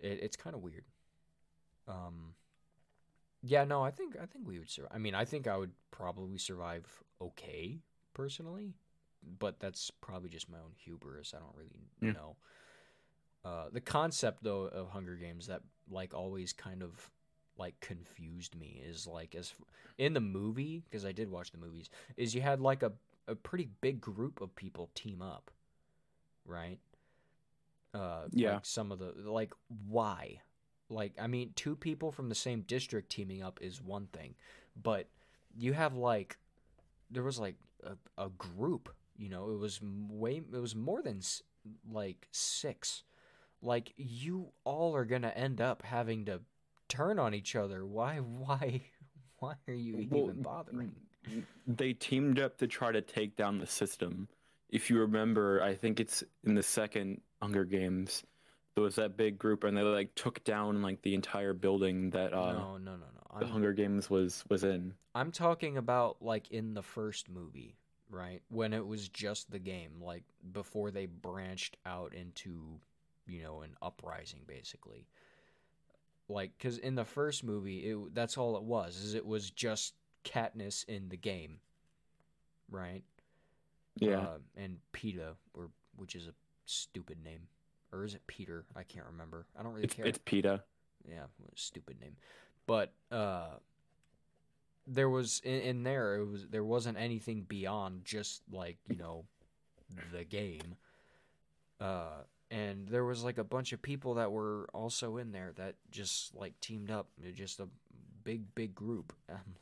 [0.00, 0.84] It, it's kind of weird.
[1.86, 2.34] Um
[3.42, 5.70] yeah no i think i think we would survive i mean i think i would
[5.92, 6.84] probably survive
[7.20, 7.78] okay
[8.12, 8.74] personally
[9.38, 12.12] but that's probably just my own hubris i don't really Yeah.
[12.12, 12.36] know.
[13.44, 17.10] Uh, the concept though of Hunger Games that like always kind of
[17.58, 19.54] like confused me is like as
[19.98, 22.92] in the movie because I did watch the movies is you had like a
[23.26, 25.50] a pretty big group of people team up,
[26.46, 26.78] right?
[27.94, 28.54] Uh, Yeah.
[28.54, 29.52] Like some of the like
[29.88, 30.40] why,
[30.90, 34.34] like I mean, two people from the same district teaming up is one thing,
[34.80, 35.08] but
[35.56, 36.36] you have like
[37.10, 41.18] there was like a, a group you know it was way it was more than
[41.18, 41.42] s-
[41.90, 43.02] like six
[43.62, 46.40] like you all are gonna end up having to
[46.88, 48.80] turn on each other why why
[49.38, 50.92] why are you Well, even bothering
[51.66, 54.28] They teamed up to try to take down the system.
[54.70, 58.24] If you remember, I think it's in the second Hunger Games.
[58.74, 62.32] There was that big group, and they like took down like the entire building that
[62.32, 64.94] uh, no no no no the I'm, Hunger Games was was in.
[65.14, 67.76] I'm talking about like in the first movie
[68.10, 72.80] right when it was just the game like before they branched out into
[73.26, 75.06] you know an uprising basically
[76.28, 79.94] like because in the first movie it that's all it was is it was just
[80.24, 81.58] Katniss in the game
[82.70, 83.02] right
[84.00, 86.32] Yeah, uh, and Peeta, or which is a
[86.66, 87.48] stupid name,
[87.92, 88.64] or is it Peter?
[88.76, 89.46] I can't remember.
[89.58, 90.06] I don't really it's care.
[90.06, 90.60] it's Peeta.
[91.08, 92.16] Yeah, stupid name.
[92.66, 93.56] But uh,
[94.86, 99.24] there was in, in there it was there wasn't anything beyond just like you know
[100.12, 100.76] the game.
[101.80, 105.74] Uh, and there was like a bunch of people that were also in there that
[105.90, 107.08] just like teamed up.
[107.34, 107.68] Just a
[108.24, 109.12] big big group.
[109.30, 109.54] Um,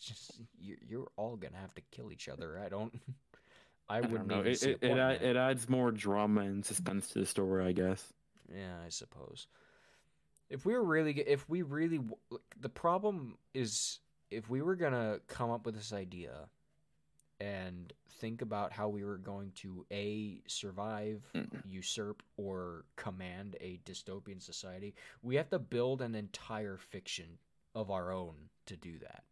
[0.00, 2.60] just you're, you're all gonna have to kill each other.
[2.62, 2.92] I don't.
[3.88, 4.40] I wouldn't know.
[4.40, 5.26] It it, it, point in add- that.
[5.26, 8.12] it adds more drama and suspense to the story, I guess.
[8.52, 9.46] Yeah, I suppose.
[10.50, 12.00] If we were really, if we really,
[12.60, 16.48] the problem is if we were gonna come up with this idea
[17.40, 21.62] and think about how we were going to a survive, Mm.
[21.66, 27.38] usurp, or command a dystopian society, we have to build an entire fiction
[27.74, 28.34] of our own
[28.66, 29.24] to do that.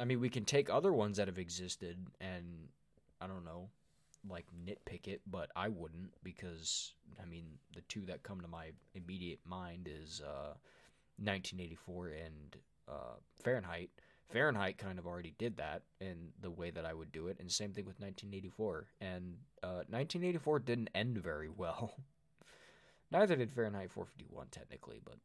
[0.00, 2.68] I mean, we can take other ones that have existed and
[3.20, 3.70] I don't know,
[4.28, 8.72] like nitpick it, but I wouldn't because I mean the two that come to my
[8.94, 10.54] immediate mind is uh,
[11.18, 12.56] 1984 and
[12.88, 13.90] uh, Fahrenheit.
[14.32, 17.50] Fahrenheit kind of already did that in the way that I would do it, and
[17.50, 18.86] same thing with 1984.
[19.00, 21.94] And uh, 1984 didn't end very well.
[23.12, 25.16] Neither did Fahrenheit 451 technically, but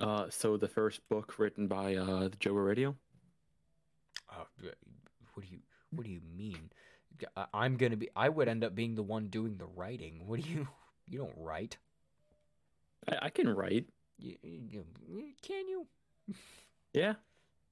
[0.00, 2.96] Uh, so the first book written by uh, the Joe Radio.
[4.28, 4.44] uh,
[5.34, 6.70] what do you what do you mean?
[7.36, 8.08] I- I'm gonna be.
[8.16, 10.26] I would end up being the one doing the writing.
[10.26, 10.68] What do you?
[11.10, 11.76] You don't write.
[13.08, 13.86] I, I can write.
[14.18, 14.84] You, you-
[15.42, 15.86] can you?
[16.92, 17.14] Yeah,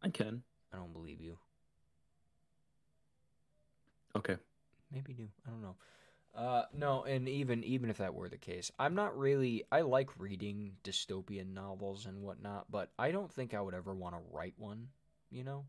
[0.02, 0.42] I can.
[0.72, 1.38] I don't believe you.
[4.16, 4.36] Okay.
[4.92, 5.28] Maybe do.
[5.46, 5.76] I don't know.
[6.34, 9.64] Uh, no, and even even if that were the case, I'm not really.
[9.72, 14.14] I like reading dystopian novels and whatnot, but I don't think I would ever want
[14.14, 14.88] to write one.
[15.30, 15.64] You know.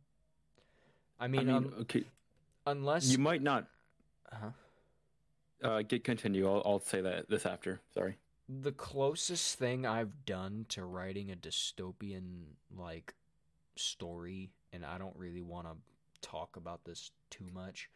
[1.19, 2.03] I mean, I mean, um, okay,
[2.67, 3.67] unless you might not
[4.31, 4.51] uh
[5.63, 6.47] uh, get continue.
[6.47, 7.81] I'll, I'll say that this after.
[7.93, 8.17] Sorry.
[8.47, 13.13] the closest thing I've done to writing a dystopian like
[13.79, 15.75] story, and I don't really want to
[16.21, 17.89] talk about this too much,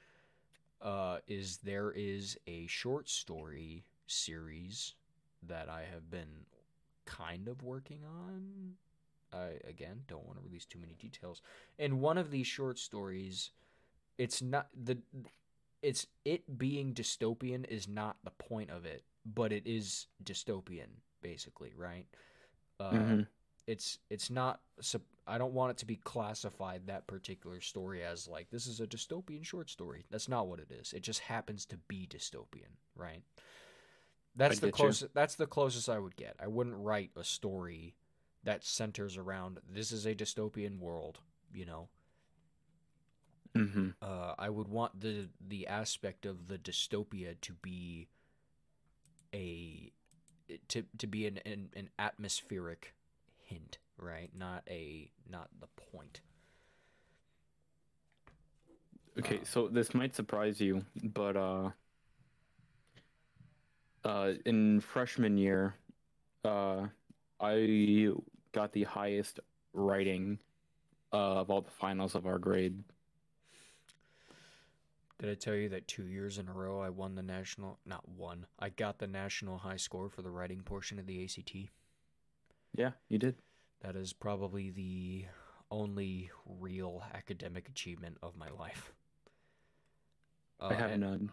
[0.82, 4.96] uh, is there is a short story series
[5.48, 6.46] that I have been
[7.06, 8.74] kind of working on.
[9.34, 11.42] I again don't want to release too many details.
[11.80, 13.52] And one of these short stories,
[14.18, 15.00] it's not the
[15.82, 21.74] it's it being dystopian is not the point of it, but it is dystopian basically,
[21.78, 22.06] right?
[22.80, 23.28] Uh, Mhm.
[23.68, 24.60] It's it's not.
[25.26, 28.88] I don't want it to be classified that particular story as like this is a
[28.88, 30.06] dystopian short story.
[30.12, 30.92] That's not what it is.
[30.94, 33.22] It just happens to be dystopian, right?
[34.36, 35.14] That's the closest.
[35.14, 36.36] That's the closest I would get.
[36.40, 37.96] I wouldn't write a story
[38.44, 41.20] that centers around this is a dystopian world.
[41.54, 41.88] You know,
[43.56, 43.90] Mm-hmm.
[44.02, 48.08] uh, I would want the the aspect of the dystopia to be
[49.34, 49.92] a
[50.70, 52.96] to to be an, an an atmospheric
[53.54, 54.30] hint, right?
[54.36, 56.22] Not a not the point.
[59.20, 61.70] Okay, Uh, so this might surprise you, but uh,
[64.04, 65.76] uh, in freshman year,
[66.44, 66.88] uh,
[67.40, 68.10] I
[68.52, 69.40] got the highest
[69.74, 70.40] writing
[71.12, 72.84] uh, of all the finals of our grade.
[75.20, 77.80] Did I tell you that two years in a row I won the national?
[77.86, 78.46] Not one.
[78.60, 81.70] I got the national high score for the writing portion of the ACT.
[82.76, 83.36] Yeah, you did.
[83.82, 85.26] That is probably the
[85.70, 88.94] only real academic achievement of my life.
[90.60, 91.32] Uh, I have and- none.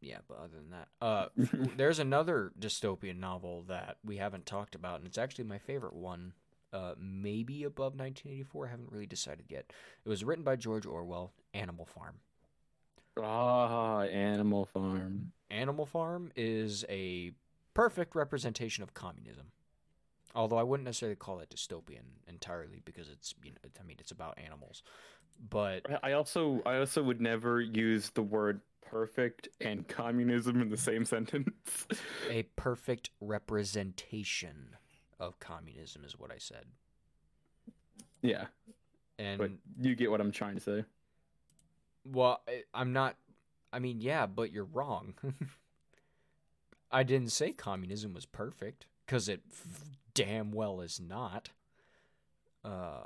[0.00, 1.26] yeah, but other than that, uh,
[1.76, 6.32] there's another dystopian novel that we haven't talked about, and it's actually my favorite one.
[6.70, 8.66] Uh, maybe above 1984.
[8.66, 9.72] I haven't really decided yet.
[10.04, 11.32] It was written by George Orwell.
[11.54, 12.16] Animal Farm.
[13.18, 15.32] Ah, Animal Farm.
[15.50, 17.32] Animal Farm is a
[17.72, 19.46] perfect representation of communism.
[20.38, 24.12] Although I wouldn't necessarily call it dystopian entirely because it's you know I mean it's
[24.12, 24.82] about animals.
[25.50, 30.76] But I- also I also would never use the word perfect and communism in the
[30.76, 31.86] same sentence.
[32.30, 34.76] a perfect representation
[35.18, 36.64] of communism is what I said.
[38.22, 38.46] yeah,
[39.18, 40.84] And but you get what I'm trying to say.
[42.04, 43.16] Well, I- I'm not.
[43.72, 45.14] I mean, yeah, but you're wrong.
[46.90, 51.50] I didn't say communism was perfect because it f- damn well is not.
[52.64, 53.04] Uh,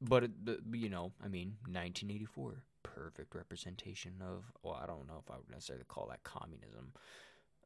[0.00, 0.30] but it,
[0.72, 4.44] you know, I mean, 1984, perfect representation of.
[4.62, 6.92] Well, I don't know if I would necessarily call that communism.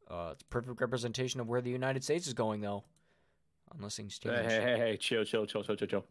[0.09, 2.85] Uh, it's perfect representation of where the United States is going, though.
[3.77, 4.37] Unless things change.
[4.37, 6.05] Hey, hey, hey, hey, chill, chill, chill, chill, chill, chill.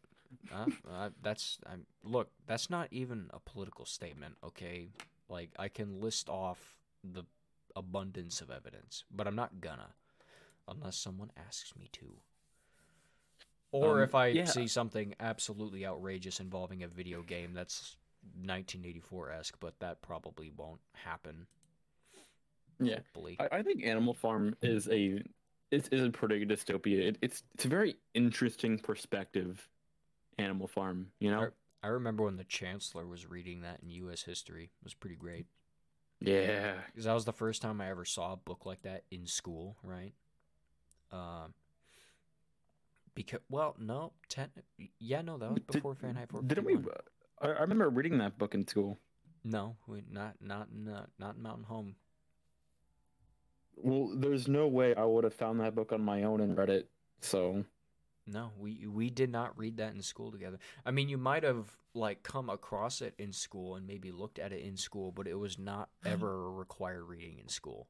[0.54, 2.30] Uh, uh, that's I'm look.
[2.48, 4.36] That's not even a political statement.
[4.44, 4.90] Okay,
[5.28, 7.24] like I can list off the
[7.76, 9.90] abundance of evidence, but I'm not gonna,
[10.70, 12.18] unless someone asks me to.
[13.72, 14.46] Or Um, if I yeah.
[14.46, 17.98] see something absolutely outrageous involving a video game that's
[18.36, 21.48] 1984 esque, but that probably won't happen.
[22.80, 22.96] Yeah.
[22.96, 23.38] Hopefully.
[23.40, 25.22] I, I think Animal Farm is a
[25.72, 27.00] is, is a pretty good dystopia.
[27.10, 29.68] It, it's it's a very interesting perspective.
[30.38, 31.50] Animal Farm, you know.
[31.84, 34.24] I remember when the chancellor was reading that in U.S.
[34.24, 34.64] history.
[34.64, 35.46] It was pretty great.
[36.22, 36.74] Yeah.
[36.88, 39.78] because that was the first time I ever saw a book like that in school,
[39.84, 40.14] right?
[41.12, 41.54] Um,
[43.16, 44.50] because well, no, ten,
[45.00, 46.48] yeah, no, that was Did- before Fahrenheit 451.
[46.48, 46.92] Didn't we?
[47.42, 48.98] I, I remember reading that book in school.
[49.44, 50.86] No, we not not in,
[51.18, 51.96] not in Mountain Home.
[53.76, 56.70] Well, there's no way I would have found that book on my own and read
[56.70, 56.90] it.
[57.22, 57.64] So
[58.28, 60.60] No, we we did not read that in school together.
[60.86, 64.52] I mean, you might have like come across it in school and maybe looked at
[64.52, 67.88] it in school, but it was not ever required reading in school.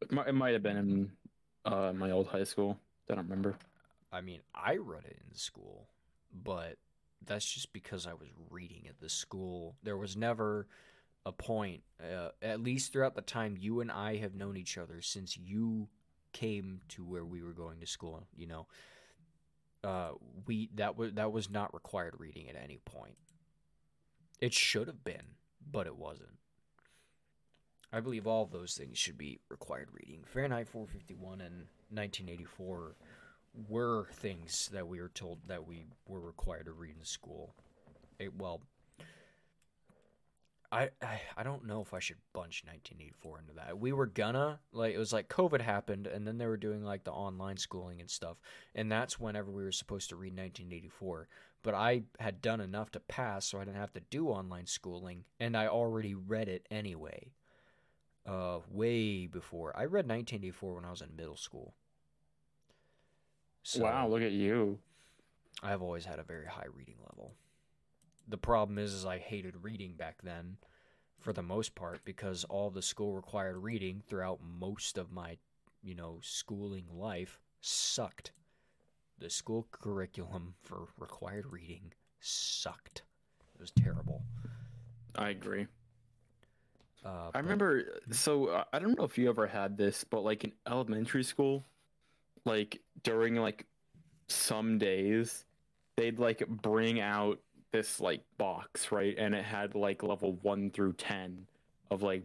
[0.00, 1.12] it might, it might have been in
[1.64, 2.78] uh, my old high school.
[3.08, 3.56] I don't remember.
[4.12, 5.88] I mean, I read it in school,
[6.32, 6.76] but
[7.24, 9.76] that's just because I was reading at the school.
[9.82, 10.66] There was never
[11.24, 15.00] a point, uh, at least throughout the time you and I have known each other
[15.00, 15.88] since you
[16.32, 18.26] came to where we were going to school.
[18.36, 18.66] You know,
[19.84, 20.12] uh,
[20.46, 23.16] we that was that was not required reading at any point.
[24.40, 25.36] It should have been,
[25.70, 26.38] but it wasn't.
[27.92, 30.24] I believe all those things should be required reading.
[30.24, 32.96] Fahrenheit 451 and 1984
[33.68, 37.54] were things that we were told that we were required to read in school.
[38.18, 38.62] It, well,
[40.70, 43.78] I, I I don't know if I should bunch 1984 into that.
[43.78, 47.04] We were gonna like it was like COVID happened, and then they were doing like
[47.04, 48.38] the online schooling and stuff,
[48.74, 51.28] and that's whenever we were supposed to read 1984.
[51.62, 55.24] But I had done enough to pass, so I didn't have to do online schooling,
[55.38, 57.32] and I already read it anyway.
[58.24, 61.74] Uh, way before I read 1984 when I was in middle school.
[63.64, 64.78] So wow, look at you.
[65.62, 67.32] I've always had a very high reading level.
[68.28, 70.56] The problem is, is I hated reading back then,
[71.18, 75.38] for the most part, because all the school required reading throughout most of my,
[75.82, 78.32] you know, schooling life sucked.
[79.18, 83.02] The school curriculum for required reading sucked.
[83.54, 84.22] It was terrible.
[85.16, 85.66] I agree.
[87.04, 88.00] Uh, I but- remember.
[88.10, 91.64] So uh, I don't know if you ever had this, but like in elementary school,
[92.44, 93.66] like during like
[94.28, 95.44] some days,
[95.96, 97.38] they'd like bring out
[97.72, 99.14] this like box, right?
[99.18, 101.46] And it had like level one through ten
[101.90, 102.22] of like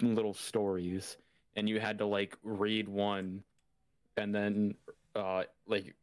[0.00, 1.16] little stories,
[1.56, 3.42] and you had to like read one,
[4.16, 4.74] and then
[5.16, 5.94] uh like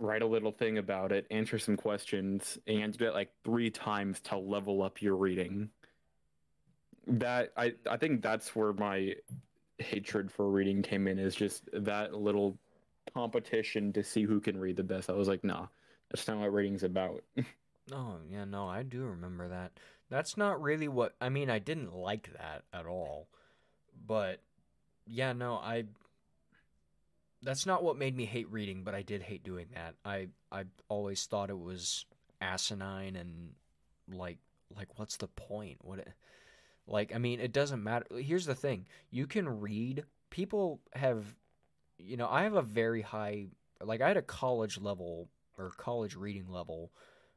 [0.00, 3.14] write a little thing about it, answer some questions, and you had to do it
[3.14, 5.70] like three times to level up your reading
[7.06, 9.14] that I I think that's where my
[9.78, 12.58] hatred for reading came in is just that little
[13.14, 15.10] competition to see who can read the best.
[15.10, 15.66] I was like, nah,
[16.10, 17.24] that's not what reading's about.
[17.92, 19.72] Oh, yeah, no, I do remember that.
[20.10, 23.28] That's not really what I mean, I didn't like that at all.
[24.06, 24.42] But
[25.06, 25.84] yeah, no, I
[27.42, 29.94] That's not what made me hate reading, but I did hate doing that.
[30.04, 32.06] I I always thought it was
[32.40, 33.52] asinine and
[34.08, 34.38] like
[34.74, 35.78] like what's the point?
[35.84, 36.08] What it,
[36.86, 38.06] like I mean, it doesn't matter.
[38.16, 38.86] Here's the thing.
[39.10, 40.04] You can read.
[40.30, 41.34] People have
[41.98, 43.46] you know, I have a very high
[43.82, 45.28] like I had a college level
[45.58, 46.92] or college reading level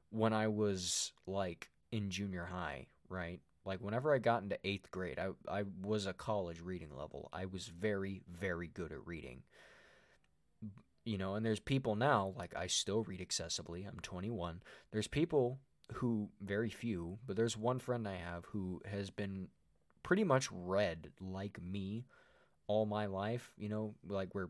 [0.09, 3.39] when I was like in junior high, right?
[3.65, 7.29] Like whenever I got into eighth grade, I I was a college reading level.
[7.31, 9.43] I was very very good at reading.
[11.05, 13.87] You know, and there's people now like I still read accessibly.
[13.87, 14.61] I'm 21.
[14.91, 15.59] There's people
[15.93, 19.49] who very few, but there's one friend I have who has been
[20.03, 22.05] pretty much read like me
[22.67, 23.53] all my life.
[23.57, 24.49] You know, like we're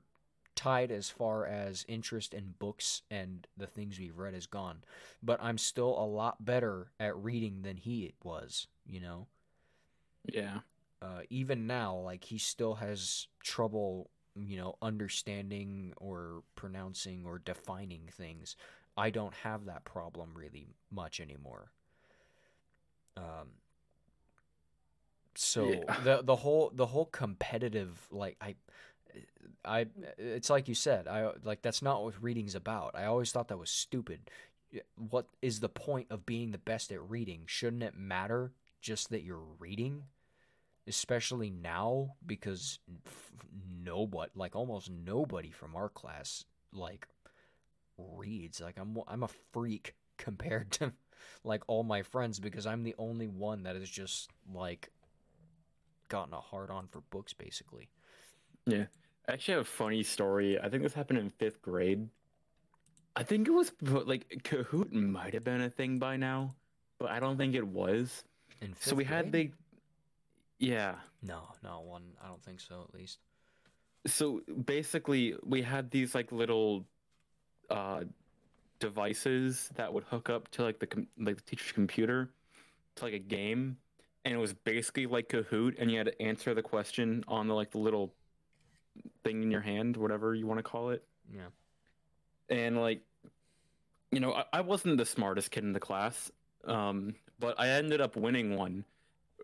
[0.55, 4.83] tied as far as interest in books and the things we've read has gone.
[5.21, 9.27] But I'm still a lot better at reading than he was, you know?
[10.31, 10.59] yeah.
[11.01, 18.09] Uh, even now, like, he still has trouble, you know, understanding or pronouncing or defining
[18.11, 18.55] things.
[18.97, 21.71] I don't have that problem really much anymore.
[23.17, 23.49] Um,
[25.35, 25.95] so Yeah.
[26.03, 28.55] the the whole the whole competitive like I
[29.65, 29.87] I
[30.17, 32.95] it's like you said I like that's not what reading's about.
[32.95, 34.29] I always thought that was stupid.
[34.95, 37.43] What is the point of being the best at reading?
[37.45, 40.03] Shouldn't it matter just that you're reading?
[40.87, 42.79] Especially now because
[43.83, 47.07] nobody like almost nobody from our class like
[47.97, 48.61] reads.
[48.61, 50.93] Like I'm I'm a freak compared to
[51.43, 54.89] like all my friends because I'm the only one that has just like
[56.09, 57.89] gotten a hard on for books basically.
[59.27, 60.59] I actually have a funny story.
[60.59, 62.07] I think this happened in fifth grade.
[63.15, 66.55] I think it was like Kahoot might have been a thing by now,
[66.99, 68.23] but I don't think it was.
[68.61, 69.51] In so we fifth had the,
[70.59, 70.95] yeah.
[71.21, 72.03] No, no one.
[72.23, 72.85] I don't think so.
[72.87, 73.19] At least.
[74.05, 76.85] So basically, we had these like little
[77.69, 78.01] uh,
[78.79, 82.29] devices that would hook up to like the com- like the teacher's computer
[82.95, 83.77] to like a game,
[84.25, 87.53] and it was basically like Kahoot, and you had to answer the question on the
[87.53, 88.13] like the little
[89.23, 91.03] thing in your hand, whatever you want to call it.
[91.33, 91.47] Yeah.
[92.49, 93.01] and like
[94.11, 96.31] you know I, I wasn't the smartest kid in the class
[96.63, 98.85] um but i ended up winning one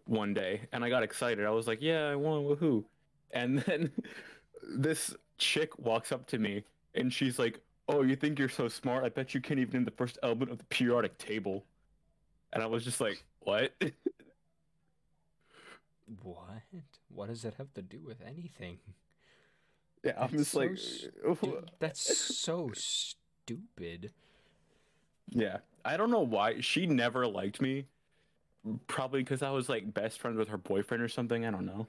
[0.06, 2.86] one day and i got excited i was like yeah i won woohoo
[3.32, 3.92] and then
[4.66, 6.64] this chick walks up to me
[6.96, 7.60] and she's like
[7.90, 10.52] oh you think you're so smart i bet you can't even name the first element
[10.52, 11.66] of the periodic table
[12.52, 13.74] and i was just like what
[16.22, 16.62] What?
[17.08, 18.80] What does that have to do with anything?
[20.04, 20.78] yeah i'm just so like
[21.80, 22.72] that's so
[23.44, 24.12] stupid.
[25.30, 27.86] Yeah, I don't know why she never liked me.
[28.88, 31.46] Probably because I was like best friends with her boyfriend or something.
[31.46, 31.88] I don't know.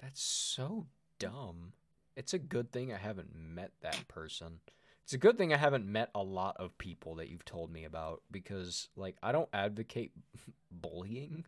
[0.00, 0.86] That's so
[1.18, 1.72] dumb.
[2.16, 4.60] It's a good thing I haven't met that person.
[5.06, 7.84] It's a good thing I haven't met a lot of people that you've told me
[7.84, 10.10] about because, like, I don't advocate
[10.72, 11.44] bullying,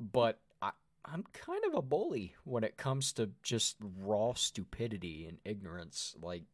[0.00, 0.70] but I,
[1.04, 6.16] I'm kind of a bully when it comes to just raw stupidity and ignorance.
[6.22, 6.44] Like,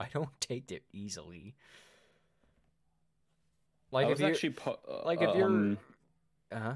[0.00, 1.54] I don't take it easily.
[3.92, 5.78] Like, if actually po- like, if you're- um,
[6.50, 6.74] uh huh.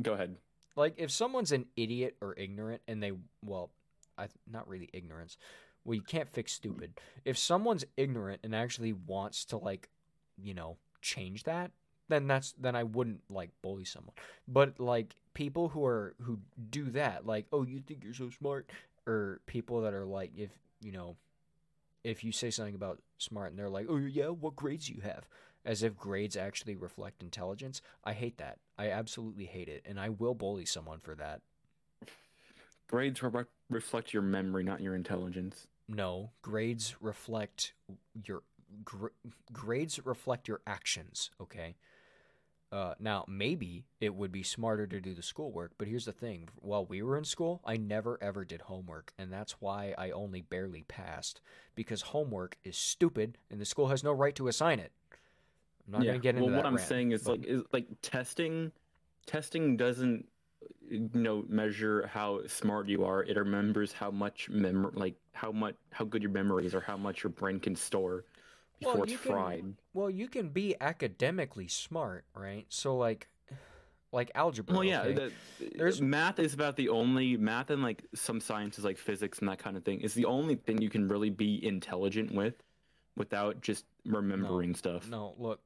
[0.00, 0.36] go ahead.
[0.76, 3.10] Like if someone's an idiot or ignorant and they
[3.44, 3.70] well,
[4.16, 5.36] I not really ignorance.
[5.84, 7.00] Well, you can't fix stupid.
[7.24, 9.88] If someone's ignorant and actually wants to like,
[10.36, 11.70] you know, change that,
[12.08, 14.14] then that's then I wouldn't like bully someone.
[14.46, 18.70] But like people who are who do that, like, oh, you think you're so smart,
[19.06, 20.50] or people that are like, if
[20.80, 21.16] you know,
[22.04, 25.28] if you say something about smart and they're like, oh yeah, what grades you have?
[25.64, 27.82] As if grades actually reflect intelligence.
[28.04, 28.58] I hate that.
[28.78, 31.42] I absolutely hate it, and I will bully someone for that.
[32.88, 35.66] Grades re- reflect your memory, not your intelligence.
[35.88, 37.72] No, grades reflect
[38.24, 38.42] your
[38.84, 39.08] gr-
[39.52, 41.30] grades reflect your actions.
[41.40, 41.76] Okay.
[42.70, 46.50] Uh, now, maybe it would be smarter to do the schoolwork, but here's the thing.
[46.56, 50.42] While we were in school, I never ever did homework, and that's why I only
[50.42, 51.40] barely passed,
[51.74, 54.92] because homework is stupid, and the school has no right to assign it.
[55.86, 56.10] I'm not yeah.
[56.10, 56.56] going to get into well, that.
[56.58, 58.72] what I'm rant, saying is but- like is like testing
[59.24, 60.26] testing doesn't
[60.88, 63.22] you know measure how smart you are.
[63.22, 66.96] It remembers how much mem like how much how good your memory is or how
[66.96, 68.24] much your brain can store
[68.82, 69.74] Well, before it's you can- fried.
[69.94, 72.66] Well, you can be academically smart, right?
[72.68, 73.28] So like
[74.10, 74.74] like algebra.
[74.74, 75.12] Well, yeah, okay?
[75.14, 75.32] the,
[75.76, 79.48] There's- uh, math is about the only math and like some sciences like physics and
[79.48, 82.54] that kind of thing is the only thing you can really be intelligent with
[83.16, 85.08] without just remembering stuff.
[85.08, 85.60] No, look,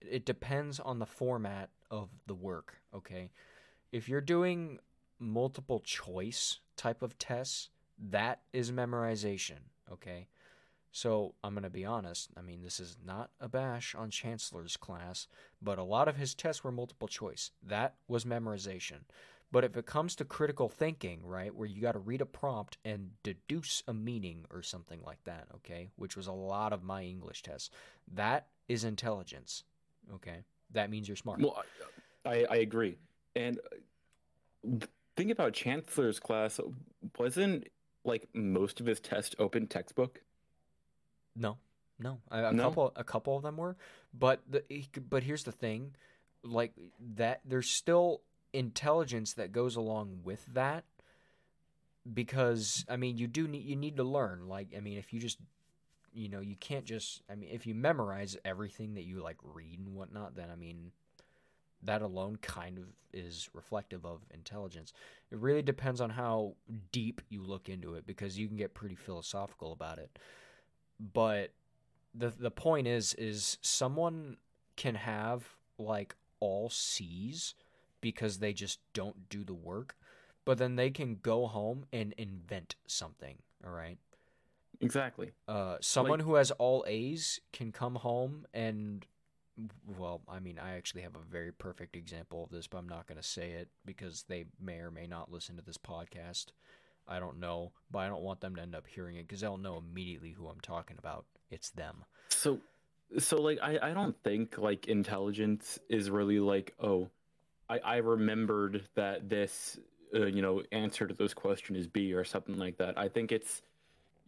[0.00, 3.30] it depends on the format of the work, okay?
[3.92, 4.78] If you're doing
[5.18, 7.70] multiple choice type of tests,
[8.10, 9.58] that is memorization,
[9.90, 10.28] okay?
[10.90, 12.30] So, I'm going to be honest.
[12.36, 15.26] I mean, this is not a bash on Chancellor's class,
[15.60, 17.50] but a lot of his tests were multiple choice.
[17.62, 19.00] That was memorization.
[19.50, 22.76] But if it comes to critical thinking, right, where you got to read a prompt
[22.84, 27.02] and deduce a meaning or something like that, okay, which was a lot of my
[27.02, 27.70] English tests,
[28.12, 29.64] that is intelligence,
[30.14, 30.44] okay?
[30.72, 31.40] That means you're smart.
[31.40, 31.62] Well,
[32.26, 32.98] I, I agree.
[33.34, 33.58] And
[34.68, 36.60] uh, think about Chancellor's class.
[37.18, 37.68] Wasn't
[38.04, 40.22] like most of his tests open textbook?
[41.36, 41.58] No,
[41.98, 42.20] no.
[42.30, 42.64] A, a No?
[42.64, 43.76] couple, a couple of them were,
[44.12, 44.62] but the
[45.08, 45.94] but here's the thing,
[46.42, 46.72] like
[47.16, 47.40] that.
[47.44, 48.22] There's still
[48.52, 50.84] intelligence that goes along with that,
[52.12, 54.48] because I mean, you do need you need to learn.
[54.48, 55.38] Like, I mean, if you just
[56.12, 57.22] you know, you can't just.
[57.30, 60.90] I mean, if you memorize everything that you like read and whatnot, then I mean,
[61.82, 64.92] that alone kind of is reflective of intelligence.
[65.30, 66.54] It really depends on how
[66.92, 70.18] deep you look into it, because you can get pretty philosophical about it
[70.98, 71.52] but
[72.14, 74.36] the the point is is someone
[74.76, 77.54] can have like all C's
[78.00, 79.96] because they just don't do the work,
[80.44, 83.98] but then they can go home and invent something, all right?
[84.80, 85.32] Exactly.
[85.46, 89.06] Uh someone who has all A's can come home and
[89.98, 93.06] well, I mean, I actually have a very perfect example of this, but I'm not
[93.06, 96.46] going to say it because they may or may not listen to this podcast.
[97.08, 99.56] I don't know, but I don't want them to end up hearing it because they'll
[99.56, 101.24] know immediately who I'm talking about.
[101.50, 102.04] It's them.
[102.28, 102.60] So,
[103.18, 107.08] so like I, I don't think like intelligence is really like oh,
[107.68, 109.80] I I remembered that this
[110.14, 112.98] uh, you know answer to this question is B or something like that.
[112.98, 113.62] I think it's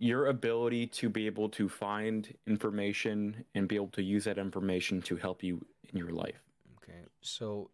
[0.00, 5.02] your ability to be able to find information and be able to use that information
[5.02, 6.42] to help you in your life.
[6.82, 7.70] Okay, so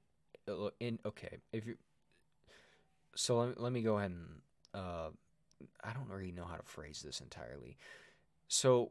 [0.48, 1.76] uh, in okay, if you
[3.14, 4.26] so let, let me go ahead and
[4.74, 5.08] uh,
[5.82, 7.76] I don't really know how to phrase this entirely.
[8.48, 8.90] So,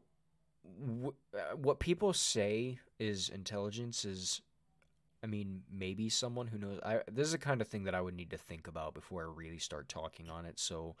[1.34, 4.40] uh, what people say is intelligence is,
[5.22, 6.80] I mean, maybe someone who knows.
[6.84, 9.22] I this is the kind of thing that I would need to think about before
[9.24, 10.58] I really start talking on it.
[10.58, 10.96] So,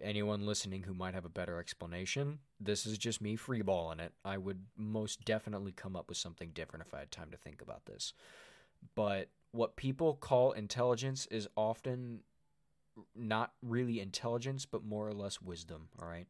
[0.00, 4.12] anyone listening who might have a better explanation, this is just me freeballing it.
[4.24, 7.62] I would most definitely come up with something different if I had time to think
[7.62, 8.12] about this.
[8.94, 12.20] But what people call intelligence is often
[13.14, 15.88] not really intelligence, but more or less wisdom.
[16.00, 16.26] All right.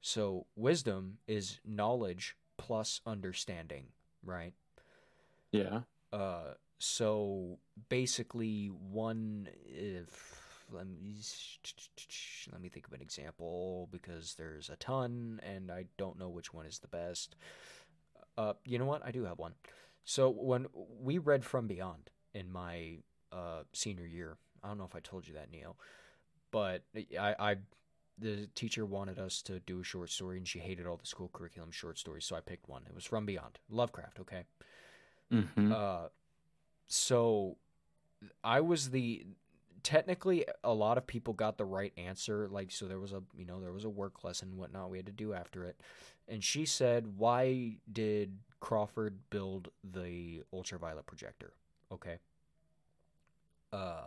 [0.00, 3.86] So wisdom is knowledge plus understanding,
[4.24, 4.52] right?
[5.52, 5.80] Yeah.
[6.12, 7.58] Uh, so
[7.88, 10.41] basically, one if
[10.72, 11.14] let me
[12.50, 16.52] let me think of an example because there's a ton and I don't know which
[16.52, 17.36] one is the best.
[18.36, 19.04] Uh, you know what?
[19.04, 19.54] I do have one.
[20.04, 22.98] So when we read From Beyond in my
[23.30, 25.76] uh, senior year, I don't know if I told you that, Neil,
[26.50, 26.82] but
[27.18, 27.56] I, I
[28.18, 31.30] the teacher wanted us to do a short story and she hated all the school
[31.32, 32.82] curriculum short stories, so I picked one.
[32.88, 34.20] It was From Beyond, Lovecraft.
[34.20, 34.44] Okay.
[35.32, 35.72] Mm-hmm.
[35.72, 36.08] Uh,
[36.86, 37.56] so
[38.44, 39.24] I was the
[39.82, 42.48] technically a lot of people got the right answer.
[42.48, 45.06] Like so, there was a you know there was a work lesson whatnot we had
[45.06, 45.80] to do after it,
[46.28, 51.52] and she said, "Why did Crawford build the ultraviolet projector?"
[51.90, 52.18] Okay.
[53.72, 54.06] Uh,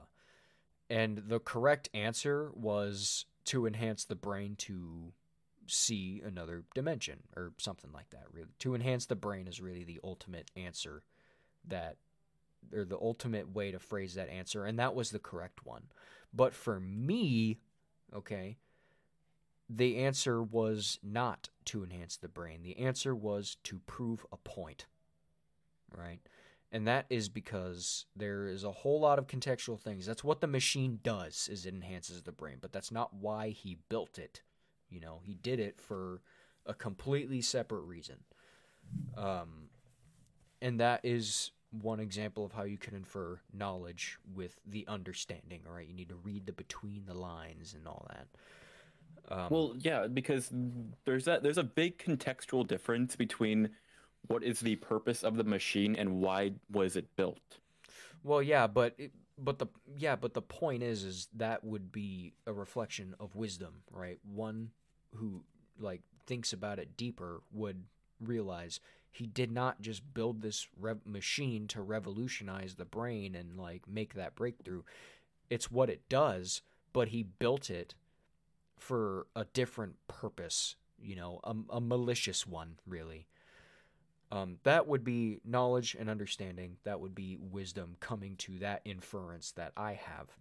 [0.90, 5.14] and the correct answer was to enhance the brain to
[5.68, 8.26] see another dimension or something like that.
[8.32, 11.04] Really, to enhance the brain is really the ultimate answer
[11.68, 11.98] that,
[12.74, 15.84] or the ultimate way to phrase that answer, and that was the correct one.
[16.34, 17.60] But for me,
[18.14, 18.58] okay,
[19.70, 22.62] the answer was not to enhance the brain.
[22.64, 24.86] The answer was to prove a point.
[25.96, 26.20] Right?
[26.72, 30.06] And that is because there is a whole lot of contextual things.
[30.06, 33.78] That's what the machine does is it enhances the brain, but that's not why he
[33.88, 34.42] built it.
[34.90, 36.22] You know, he did it for
[36.66, 38.18] a completely separate reason.
[39.18, 39.70] Um,
[40.62, 41.52] and that is
[41.82, 45.88] one example of how you can infer knowledge with the understanding, all right?
[45.88, 48.28] You need to read the between the lines and all that.
[49.30, 50.52] Um, well, yeah, because
[51.06, 53.70] there's that there's a big contextual difference between
[54.28, 57.60] what is the purpose of the machine and why was it built.
[58.24, 59.68] Well, yeah, but it, but the
[59.98, 64.20] yeah, but the point is is that would be a reflection of wisdom, right?
[64.24, 64.72] One
[65.16, 65.44] who
[65.80, 67.84] like thinks about it deeper would
[68.20, 68.80] realize
[69.16, 74.14] he did not just build this rev- machine to revolutionize the brain and like make
[74.16, 74.82] that breakthrough.
[75.50, 76.62] It's what it does,
[76.92, 77.96] but he built it
[78.78, 83.26] for a different purpose, you know, a, a malicious one, really.
[84.34, 86.76] Um, that would be knowledge and understanding.
[86.84, 90.38] That would be wisdom coming to that inference that I have.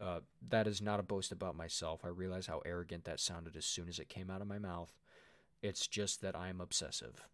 [0.00, 2.00] Uh, that is not a boast about myself.
[2.04, 4.92] I realize how arrogant that sounded as soon as it came out of my mouth.
[5.62, 7.24] It's just that I am obsessive.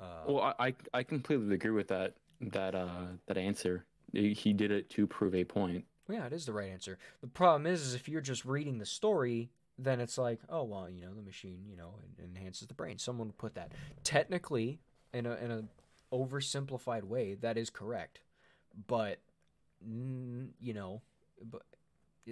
[0.00, 3.84] Uh, well, I I completely agree with that that uh that answer.
[4.12, 5.84] He did it to prove a point.
[6.08, 6.98] Yeah, it is the right answer.
[7.20, 10.88] The problem is, is if you're just reading the story, then it's like, oh well,
[10.88, 12.98] you know, the machine, you know, enhances the brain.
[12.98, 13.72] Someone put that.
[14.04, 14.80] Technically,
[15.12, 15.64] in a in a
[16.14, 18.20] oversimplified way, that is correct,
[18.86, 19.18] but
[19.80, 21.02] you know,
[21.42, 21.62] but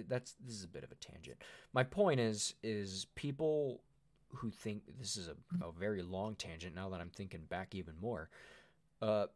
[0.07, 1.37] that's this is a bit of a tangent.
[1.73, 3.81] My point is is people
[4.35, 6.75] who think this is a, a very long tangent.
[6.75, 8.29] Now that I'm thinking back even more,
[9.01, 9.27] uh,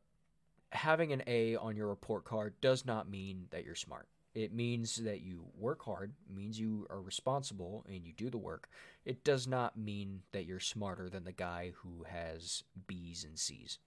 [0.72, 4.08] having an A on your report card does not mean that you're smart.
[4.36, 8.70] It means that you work hard, means you are responsible and you do the work.
[9.04, 13.80] It does not mean that you're smarter than the guy who has B's and C's.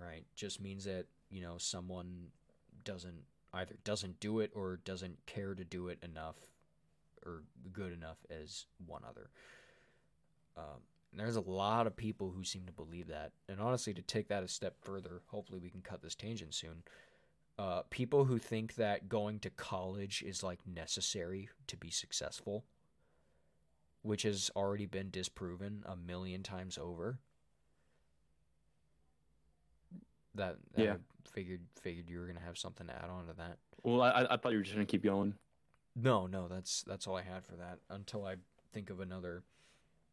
[0.00, 0.24] Right?
[0.34, 2.28] Just means that, you know, someone
[2.84, 6.36] doesn't either doesn't do it or doesn't care to do it enough
[7.24, 7.42] or
[7.72, 9.30] good enough as one other.
[10.56, 10.80] Um,
[11.12, 13.32] there's a lot of people who seem to believe that.
[13.48, 16.82] And honestly, to take that a step further, hopefully we can cut this tangent soon
[17.58, 22.64] uh, people who think that going to college is like necessary to be successful,
[24.02, 27.18] which has already been disproven a million times over.
[30.34, 33.32] That, that yeah, I figured figured you were gonna have something to add on to
[33.38, 33.56] that.
[33.82, 35.32] Well, I I thought you were just gonna keep going.
[35.94, 38.34] No, no, that's that's all I had for that until I
[38.74, 39.44] think of another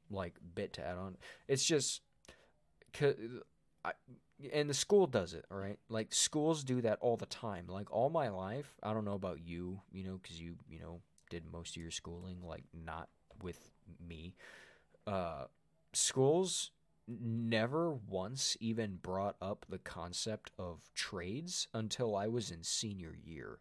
[0.10, 1.18] like bit to add on.
[1.48, 2.02] It's just,
[3.02, 3.92] I
[4.52, 5.80] and the school does it all right?
[5.90, 7.66] Like schools do that all the time.
[7.68, 11.02] Like all my life i don't know about you you know because you you know
[11.30, 13.10] did most of your schooling like not
[13.42, 13.72] with
[14.08, 14.36] me.
[15.08, 15.46] Uh
[15.94, 16.72] schools
[17.08, 23.60] never once even brought up the concept of trades until i was in senior year.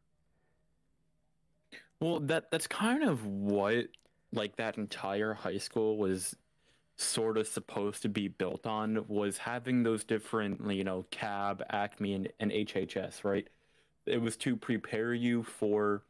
[2.01, 3.89] Well that that's kind of what
[4.33, 6.37] like that entire high school was
[6.97, 12.15] sort of supposed to be built on was having those different, you know, CAB, Acme,
[12.15, 13.49] and, and HHS, right?
[14.07, 16.03] It was to prepare you for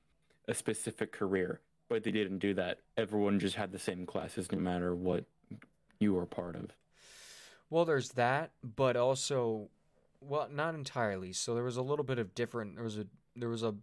[0.48, 2.80] a specific career, but they didn't do that.
[2.96, 5.24] Everyone just had the same classes no matter what
[5.98, 6.70] you were part of.
[7.70, 9.68] Well, there's that, but also,
[10.20, 11.32] well, not entirely.
[11.32, 12.74] So there was a little bit of different.
[12.74, 13.74] There was a there was a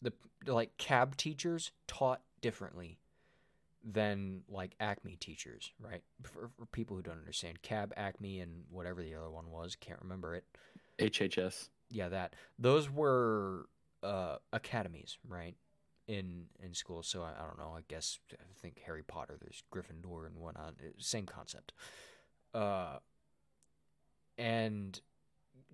[0.00, 0.12] the
[0.46, 2.98] like cab teachers taught differently
[3.84, 6.02] than like Acme teachers, right?
[6.22, 10.00] For, for, people who don't understand, Cab, Acme, and whatever the other one was, can't
[10.02, 10.44] remember it.
[10.98, 11.68] HHS.
[11.90, 12.34] Yeah, that.
[12.58, 13.66] Those were
[14.02, 15.54] uh, academies, right?
[16.06, 17.74] In in school, so I, I, don't know.
[17.76, 19.36] I guess I think Harry Potter.
[19.40, 20.74] There's Gryffindor and whatnot.
[20.98, 21.72] Same concept.
[22.54, 22.96] Uh,
[24.38, 25.00] and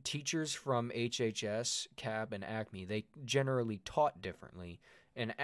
[0.02, 4.80] teachers from HHS, Cab, and Acme, they generally taught differently.
[5.16, 5.34] And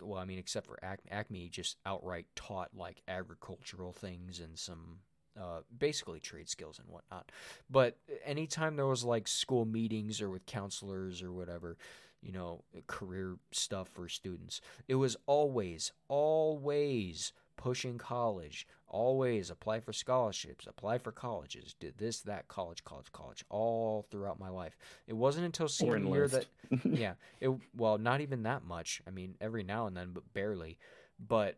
[0.00, 4.98] well, I mean, except for Acme, Acme just outright taught like agricultural things and some
[5.40, 7.30] uh, basically trade skills and whatnot.
[7.70, 11.76] But anytime there was like school meetings or with counselors or whatever,
[12.22, 19.92] you know, career stuff for students, it was always, always pushing college, always apply for
[19.92, 24.76] scholarships, apply for colleges, did this, that, college, college, college, all throughout my life.
[25.06, 26.46] It wasn't until senior year that,
[26.84, 29.02] yeah, it well, not even that much.
[29.06, 30.78] I mean, every now and then, but barely.
[31.18, 31.56] But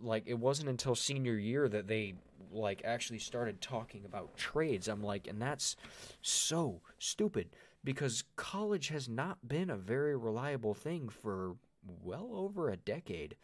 [0.00, 2.14] like, it wasn't until senior year that they
[2.52, 4.88] like actually started talking about trades.
[4.88, 5.76] I'm like, and that's
[6.22, 7.48] so stupid
[7.84, 11.56] because college has not been a very reliable thing for
[12.02, 13.36] well over a decade.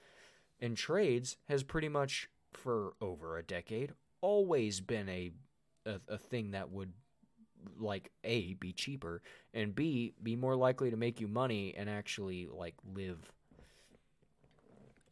[0.62, 5.32] And trades has pretty much for over a decade always been a
[5.84, 6.92] a, a thing that would
[7.78, 9.20] like a be cheaper
[9.52, 13.32] and b be more likely to make you money and actually like live.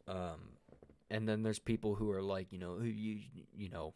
[0.07, 0.39] Um
[1.09, 3.19] and then there's people who are like you know you
[3.53, 3.93] you know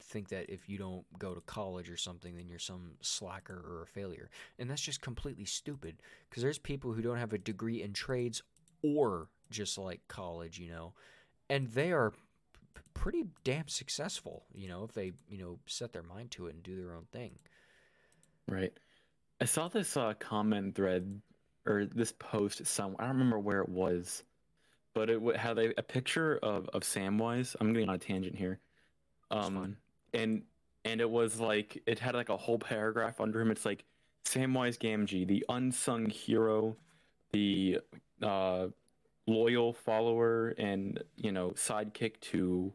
[0.00, 3.82] think that if you don't go to college or something then you're some slacker or
[3.82, 4.30] a failure.
[4.58, 8.42] And that's just completely stupid because there's people who don't have a degree in trades
[8.82, 10.92] or just like college you know
[11.50, 16.02] and they are p- pretty damn successful you know if they you know set their
[16.02, 17.38] mind to it and do their own thing
[18.48, 18.72] Right.
[19.40, 21.20] I saw this uh, comment thread
[21.66, 22.96] or this post somewhere.
[23.02, 24.24] I don't remember where it was,
[24.94, 27.54] but it w- had a, a picture of, of Samwise.
[27.60, 28.58] I'm getting on a tangent here.
[29.30, 29.76] Um,
[30.14, 30.42] and
[30.84, 33.50] and it was like it had like a whole paragraph under him.
[33.50, 33.84] It's like
[34.24, 36.74] Samwise Gamgee, the unsung hero,
[37.32, 37.80] the
[38.22, 38.68] uh,
[39.28, 42.72] loyal follower and you know sidekick to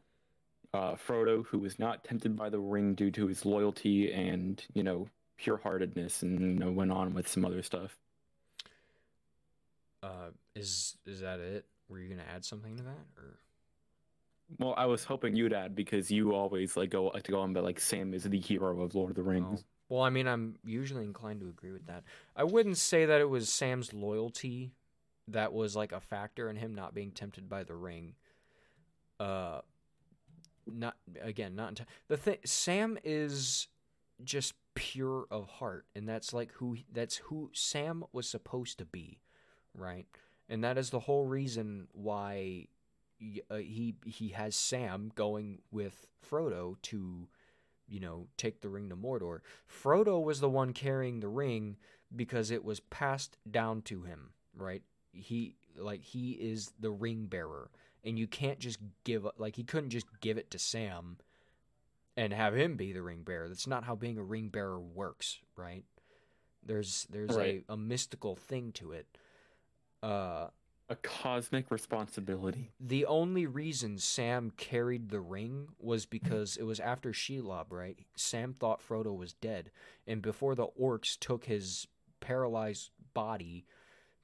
[0.74, 4.84] uh, Frodo, who was not tempted by the ring due to his loyalty and you
[4.84, 7.98] know pure-heartedness, and you know went on with some other stuff.
[10.02, 13.40] uh is is that it were you gonna add something to that or
[14.60, 17.54] Well, I was hoping you'd add because you always like go like to go on,
[17.54, 19.62] but like Sam is the hero of Lord of the Rings.
[19.62, 19.66] Oh.
[19.90, 22.04] Well, I mean, I'm usually inclined to agree with that.
[22.36, 24.72] I wouldn't say that it was Sam's loyalty
[25.28, 28.16] that was like a factor in him not being tempted by the ring.
[29.20, 29.62] Uh,
[30.66, 32.38] not again, not the thing.
[32.46, 33.68] Sam is
[34.24, 39.20] just pure of heart, and that's like who that's who Sam was supposed to be,
[39.74, 40.08] right?
[40.50, 42.68] And that is the whole reason why
[43.22, 47.28] y- uh, he he has Sam going with Frodo to
[47.88, 49.40] you know, take the ring to Mordor.
[49.70, 51.78] Frodo was the one carrying the ring
[52.16, 54.84] because it was passed down to him, right?
[55.14, 57.70] He like he is the ring bearer
[58.04, 61.18] and you can't just give like he couldn't just give it to Sam
[62.18, 63.48] and have him be the ring bearer.
[63.48, 65.84] That's not how being a ring bearer works, right?
[66.66, 67.64] There's there's Right.
[67.70, 69.08] a, a mystical thing to it.
[70.02, 70.48] Uh
[70.90, 72.72] A cosmic responsibility.
[72.80, 77.98] the only reason Sam carried the ring was because it was after Shelob, right?
[78.16, 79.72] Sam thought Frodo was dead,
[80.06, 81.88] and before the orcs took his
[82.20, 83.66] paralyzed body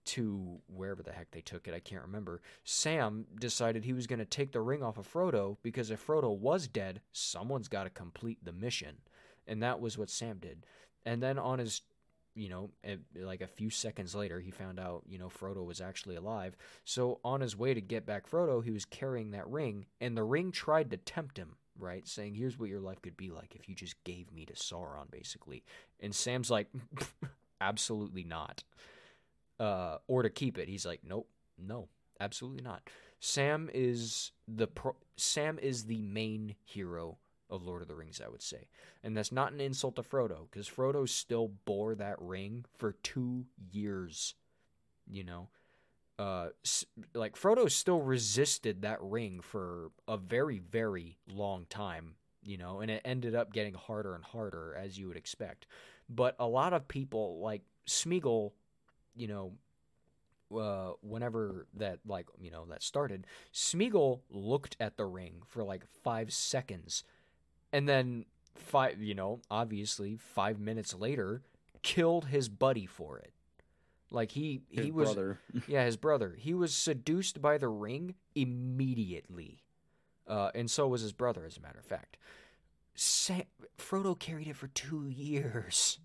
[0.05, 2.41] to wherever the heck they took it, I can't remember.
[2.63, 6.35] Sam decided he was going to take the ring off of Frodo because if Frodo
[6.35, 8.97] was dead, someone's got to complete the mission.
[9.47, 10.65] And that was what Sam did.
[11.05, 11.81] And then on his
[12.35, 15.81] you know, eh, like a few seconds later, he found out, you know, Frodo was
[15.81, 16.55] actually alive.
[16.85, 20.23] So on his way to get back Frodo, he was carrying that ring, and the
[20.23, 22.07] ring tried to tempt him, right?
[22.07, 25.11] Saying, "Here's what your life could be like if you just gave me to Sauron,"
[25.11, 25.63] basically.
[25.99, 26.67] And Sam's like,
[27.61, 28.63] "Absolutely not."
[29.59, 31.89] Uh, or to keep it, he's like, "Nope, no,
[32.19, 32.89] absolutely not."
[33.19, 37.17] Sam is the pro- Sam is the main hero
[37.49, 38.69] of Lord of the Rings, I would say.
[39.03, 43.45] And that's not an insult to Frodo, because Frodo still bore that ring for two
[43.71, 44.35] years.
[45.07, 45.49] You know,
[46.17, 46.49] uh,
[47.13, 52.15] like Frodo still resisted that ring for a very, very long time.
[52.43, 55.65] You know, and it ended up getting harder and harder, as you would expect.
[56.07, 58.53] But a lot of people, like Smeagol,
[59.15, 59.53] you know,
[60.57, 65.85] uh, whenever that like you know that started, Smeagol looked at the ring for like
[66.03, 67.03] five seconds,
[67.71, 71.41] and then five, you know, obviously five minutes later,
[71.81, 73.33] killed his buddy for it.
[74.11, 75.39] Like he His he was brother.
[75.67, 76.35] yeah his brother.
[76.37, 79.63] He was seduced by the ring immediately,
[80.27, 82.17] uh, and so was his brother, as a matter of fact.
[82.95, 83.43] Sam,
[83.77, 85.99] Frodo carried it for two years,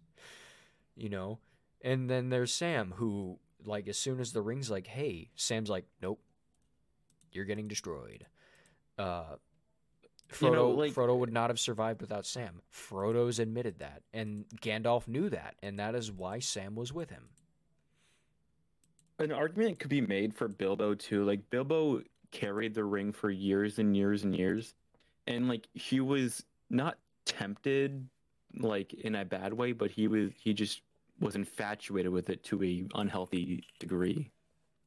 [0.97, 1.39] you know,
[1.85, 5.85] and then there's Sam who like as soon as the ring's like, hey, Sam's like,
[6.03, 6.21] nope,
[7.31, 8.27] you're getting destroyed.
[8.99, 9.37] Uh,
[10.31, 12.61] Frodo, You know, like- Frodo would not have survived without Sam.
[12.73, 17.29] Frodo's admitted that, and Gandalf knew that, and that is why Sam was with him.
[19.19, 21.25] An argument could be made for Bilbo too.
[21.25, 24.75] Like Bilbo carried the ring for years and years and years,
[25.27, 28.09] and like he was not tempted,
[28.59, 30.83] like in a bad way, but he was he just
[31.21, 34.31] was infatuated with it to a unhealthy degree.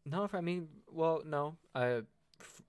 [0.06, 2.62] No, I mean, well, no, f-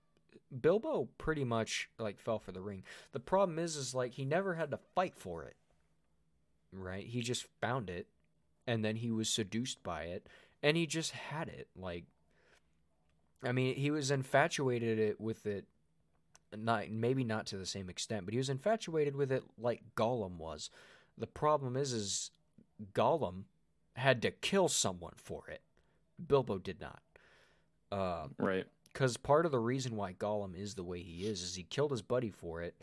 [0.61, 2.83] Bilbo pretty much like fell for the ring.
[3.11, 5.55] The problem is is like he never had to fight for it.
[6.71, 7.05] Right?
[7.05, 8.07] He just found it
[8.67, 10.27] and then he was seduced by it
[10.61, 12.05] and he just had it like
[13.43, 15.65] I mean, he was infatuated it with it
[16.55, 20.37] not maybe not to the same extent, but he was infatuated with it like Gollum
[20.37, 20.69] was.
[21.17, 22.31] The problem is is
[22.93, 23.43] Gollum
[23.95, 25.61] had to kill someone for it.
[26.25, 27.01] Bilbo did not.
[27.91, 28.65] Uh, right.
[28.91, 31.91] Because part of the reason why Gollum is the way he is is he killed
[31.91, 32.75] his buddy for it.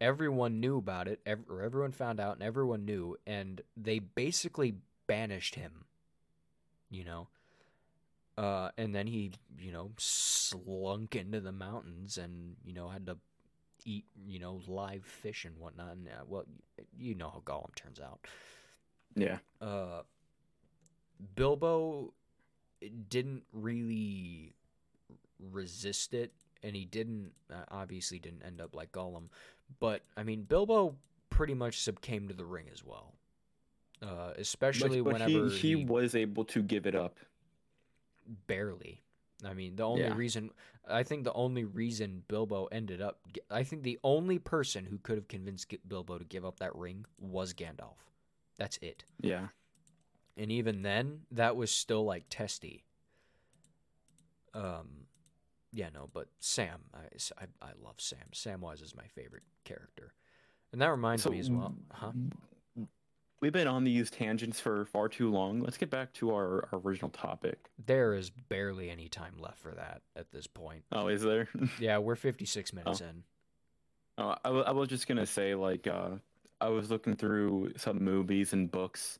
[0.00, 4.74] Everyone knew about it, ev- or everyone found out, and everyone knew, and they basically
[5.08, 5.84] banished him.
[6.90, 7.28] You know,
[8.38, 13.16] uh, and then he, you know, slunk into the mountains and you know had to
[13.84, 15.96] eat, you know, live fish and whatnot.
[15.96, 16.44] And uh, well,
[16.96, 18.20] you know how Gollum turns out.
[19.14, 19.38] Yeah.
[19.60, 20.02] Uh,
[21.34, 22.12] Bilbo
[23.08, 24.54] didn't really
[25.52, 26.32] resist it,
[26.62, 29.28] and he didn't uh, obviously didn't end up like Gollum.
[29.80, 30.94] But I mean, Bilbo
[31.30, 33.14] pretty much succumbed to the ring as well.
[34.00, 37.16] Uh, especially but, but whenever he, he, was able to give it up.
[38.46, 39.02] Barely.
[39.44, 40.16] I mean, the only Yeah.
[40.16, 40.50] reason
[40.88, 45.16] I think the only reason Bilbo ended up, I think the only person who could
[45.16, 47.96] have convinced Bilbo to give up that ring was Gandalf.
[48.58, 49.04] That's it.
[49.20, 49.48] Yeah.
[50.36, 52.84] and even then that was still like testy
[54.54, 54.88] um
[55.72, 56.98] yeah no but sam i
[57.40, 60.12] i, I love sam samwise is my favorite character
[60.72, 62.12] and that reminds So, me as well huh
[63.40, 65.60] We've been on these tangents for far too long.
[65.60, 67.70] Let's get back to our, our original topic.
[67.86, 71.48] there is barely any time left for that at this point Oh, is there?
[71.78, 73.22] yeah we're 56 minutes in
[74.20, 76.16] Oh, I, wa- I was just gonna say, like, uh,
[76.60, 79.18] I was looking through some movies and books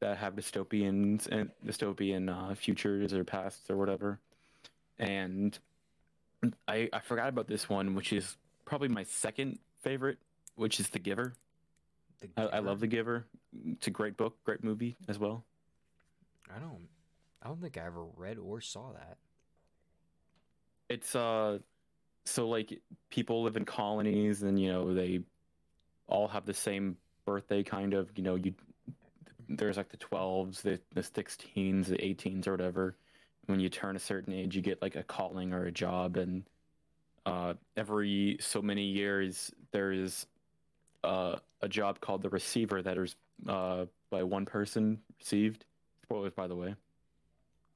[0.00, 4.20] that have dystopians and dystopian uh, futures or pasts or whatever,
[4.98, 5.58] and
[6.68, 10.18] I I forgot about this one, which is probably my second favorite,
[10.56, 11.34] which is The Giver.
[12.20, 13.26] The I, I love The Giver.
[13.66, 15.44] It's a great book, great movie as well.
[16.54, 16.88] i don't
[17.42, 19.18] i don't think i ever read or saw that
[20.88, 21.58] It's uh,
[22.24, 25.20] so like people live in colonies, and you know they
[26.08, 28.10] all have the same birthday, kind of.
[28.16, 28.54] You know, you
[29.48, 32.96] there's like the twelves, the the sixteens, the eighteens, or whatever.
[33.46, 36.44] When you turn a certain age, you get like a calling or a job, and
[37.24, 40.26] uh, every so many years there's
[41.04, 43.16] uh, a job called the receiver that is
[43.48, 45.64] uh, by one person received.
[46.02, 46.74] Spoilers, by the way.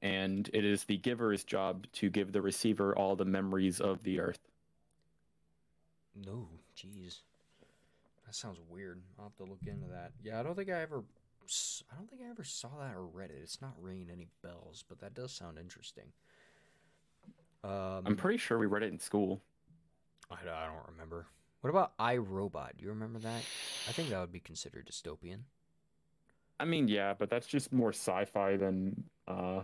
[0.00, 4.20] And it is the giver's job to give the receiver all the memories of the
[4.20, 4.40] earth.
[6.26, 7.20] no jeez
[8.32, 11.04] that sounds weird i'll have to look into that yeah i don't think i ever
[11.92, 14.84] I don't think i ever saw that or read it it's not ringing any bells
[14.88, 16.06] but that does sound interesting
[17.62, 19.42] um I'm pretty sure we read it in school.
[20.30, 21.26] I, I don't remember
[21.60, 22.76] what about iRobot?
[22.78, 23.42] Do you remember that?
[23.88, 25.40] I think that would be considered dystopian.
[26.58, 29.62] I mean, yeah, but that's just more sci-fi than uh,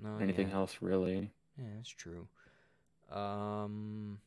[0.00, 0.54] No, anything yeah.
[0.54, 1.32] else, really.
[1.56, 2.28] Yeah, that's true.
[3.10, 4.18] Um,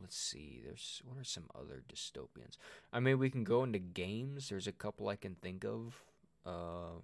[0.00, 0.62] let's see.
[0.64, 2.56] There's what are some other dystopians?
[2.92, 4.48] I mean, we can go into games.
[4.48, 6.02] There's a couple I can think of.
[6.44, 7.00] Uh,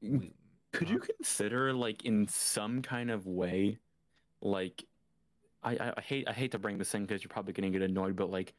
[0.00, 0.32] we,
[0.72, 3.78] Could you consider, like, in some kind of way,
[4.42, 4.84] like,
[5.62, 8.16] I, I, hate I hate to bring this in because you're probably gonna get annoyed,
[8.16, 8.54] but like,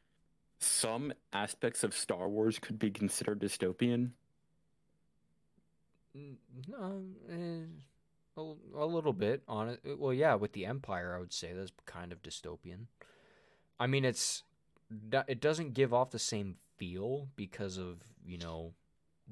[0.60, 4.12] some aspects of Star Wars could be considered dystopian.
[6.68, 7.66] No, eh,
[8.36, 9.80] a, a little bit on it.
[9.98, 12.88] Well, yeah, with the Empire, I would say that's kind of dystopian.
[13.80, 14.44] I mean, it's
[15.28, 18.74] it doesn't give off the same feel because of you know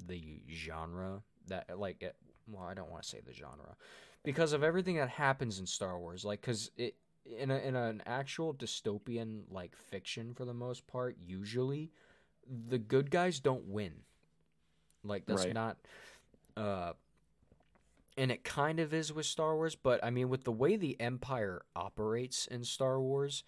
[0.06, 3.76] the genre that like it, well, I don't want to say the genre
[4.22, 6.24] because of everything that happens in Star Wars.
[6.24, 6.94] Like, because it
[7.38, 11.90] in a, in an actual dystopian like fiction for the most part, usually
[12.68, 13.92] the good guys don't win.
[15.04, 15.54] Like that's Right.
[15.54, 15.76] not
[16.56, 16.92] uh
[18.16, 21.00] and it kind of is with Star Wars, but I mean with the way the
[21.00, 23.44] empire operates in Star Wars,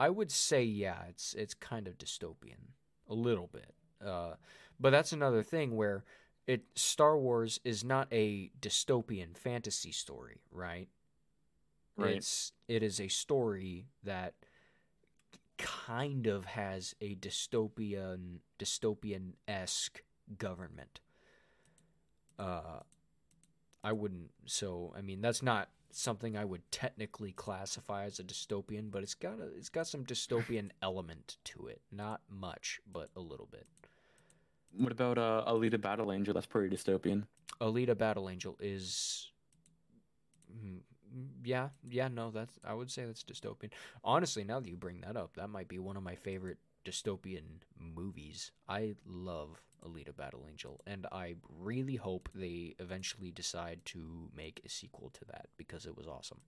[0.00, 2.72] I would say yeah, it's it's kind of dystopian
[3.08, 3.74] a little bit.
[4.04, 4.34] Uh
[4.80, 6.04] but that's another thing where
[6.46, 10.88] it Star Wars is not a dystopian fantasy story, right?
[11.96, 12.16] Right.
[12.16, 14.34] It's it is a story that
[15.58, 20.02] kind of has a dystopian dystopian esque
[20.38, 21.00] government.
[22.38, 22.80] Uh,
[23.82, 24.30] I wouldn't.
[24.46, 29.14] So I mean, that's not something I would technically classify as a dystopian, but it's
[29.14, 31.80] got a it's got some dystopian element to it.
[31.90, 33.66] Not much, but a little bit.
[34.76, 36.34] What about uh, Alita Battle Angel?
[36.34, 37.24] That's pretty dystopian.
[37.60, 39.30] Alita Battle Angel is
[40.52, 40.80] mm,
[41.42, 43.70] yeah, yeah, no, that's I would say that's dystopian.
[44.04, 47.62] Honestly, now that you bring that up, that might be one of my favorite dystopian
[47.78, 48.52] movies.
[48.68, 54.68] I love Alita Battle Angel, and I really hope they eventually decide to make a
[54.68, 56.40] sequel to that because it was awesome.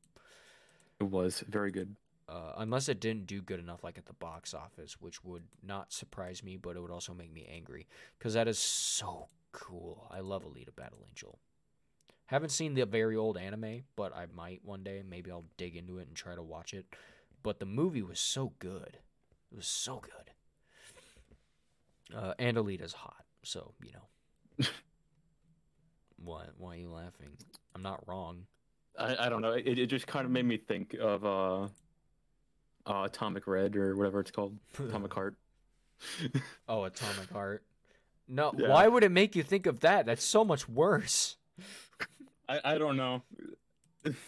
[0.99, 1.97] It was very good.
[2.29, 5.93] Uh, unless it didn't do good enough, like at the box office, which would not
[5.93, 10.07] surprise me, but it would also make me angry because that is so cool.
[10.11, 11.39] I love Alita Battle Angel.
[12.27, 15.03] Haven't seen the very old anime, but I might one day.
[15.05, 16.87] Maybe I'll dig into it and try to watch it.
[17.43, 18.99] But the movie was so good.
[19.51, 20.30] It was so good.
[22.17, 24.67] Uh, and Alita's hot, so you know.
[26.23, 26.51] what?
[26.59, 27.29] Why are you laughing?
[27.75, 28.47] I'm not wrong.
[28.99, 29.53] I, I don't know.
[29.53, 31.63] It, it just kind of made me think of uh,
[32.87, 34.57] uh, Atomic Red or whatever it's called.
[34.79, 35.37] Atomic Heart.
[36.69, 37.63] oh, Atomic Heart.
[38.29, 38.69] No, Yeah.
[38.69, 40.07] why would it make you think of that?
[40.07, 41.37] That's so much worse.
[42.49, 43.23] I, I don't know.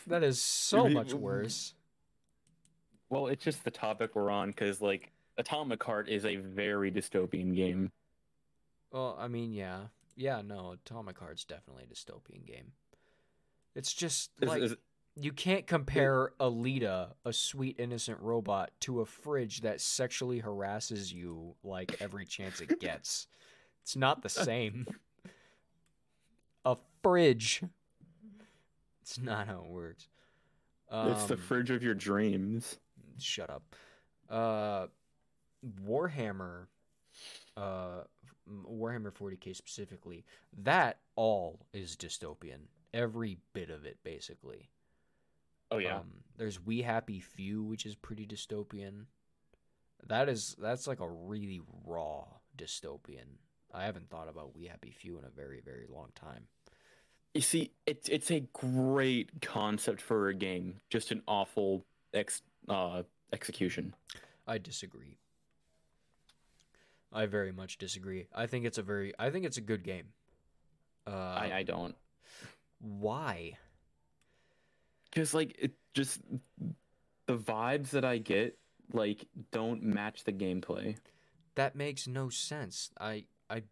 [0.07, 1.75] That is so much worse.
[3.09, 7.55] Well, it's just the topic we're on because like Atomic Heart is a very dystopian
[7.57, 7.91] game.
[8.91, 9.85] Well, I mean, yeah,
[10.17, 12.73] yeah, no, Atomic Heart's definitely a dystopian game.
[13.75, 14.77] It's just Is- like is-
[15.15, 21.55] you can't compare Alita, a sweet innocent robot, to a fridge that sexually harasses you
[21.63, 23.27] like every chance it gets.
[23.83, 24.87] It's not the same.
[26.65, 27.63] A fridge.
[29.03, 30.09] It's not how it works.
[30.91, 32.79] it's the Um, fridge of your dreams.
[33.19, 33.63] shut up.
[34.31, 34.87] Uh,
[35.85, 36.67] Warhammer,
[37.57, 38.03] uh,
[38.49, 40.25] Warhammer 40k specifically,
[40.63, 42.69] that all is dystopian.
[42.93, 44.71] Every bit of it, basically.
[45.71, 45.97] Oh yeah.
[45.97, 49.07] Um, there's We Happy Few, which is pretty dystopian.
[50.07, 52.25] That is that's like a really raw
[52.59, 53.39] dystopian.
[53.73, 56.47] I haven't thought about We Happy Few in a very very long time.
[57.35, 63.05] You see, it's it's a great concept for a game, just an awful ex uh
[63.33, 63.95] execution.
[64.47, 65.17] I disagree.
[67.13, 68.27] I very much disagree.
[68.35, 70.09] I think it's a very I think it's a good game.
[71.07, 71.95] Uh, I I don't.
[72.81, 73.59] why?
[75.11, 76.21] Because like it just
[77.27, 78.59] the vibes that I get
[78.93, 80.97] like don't match the gameplay.
[81.55, 82.91] That makes no sense.
[82.99, 83.63] I I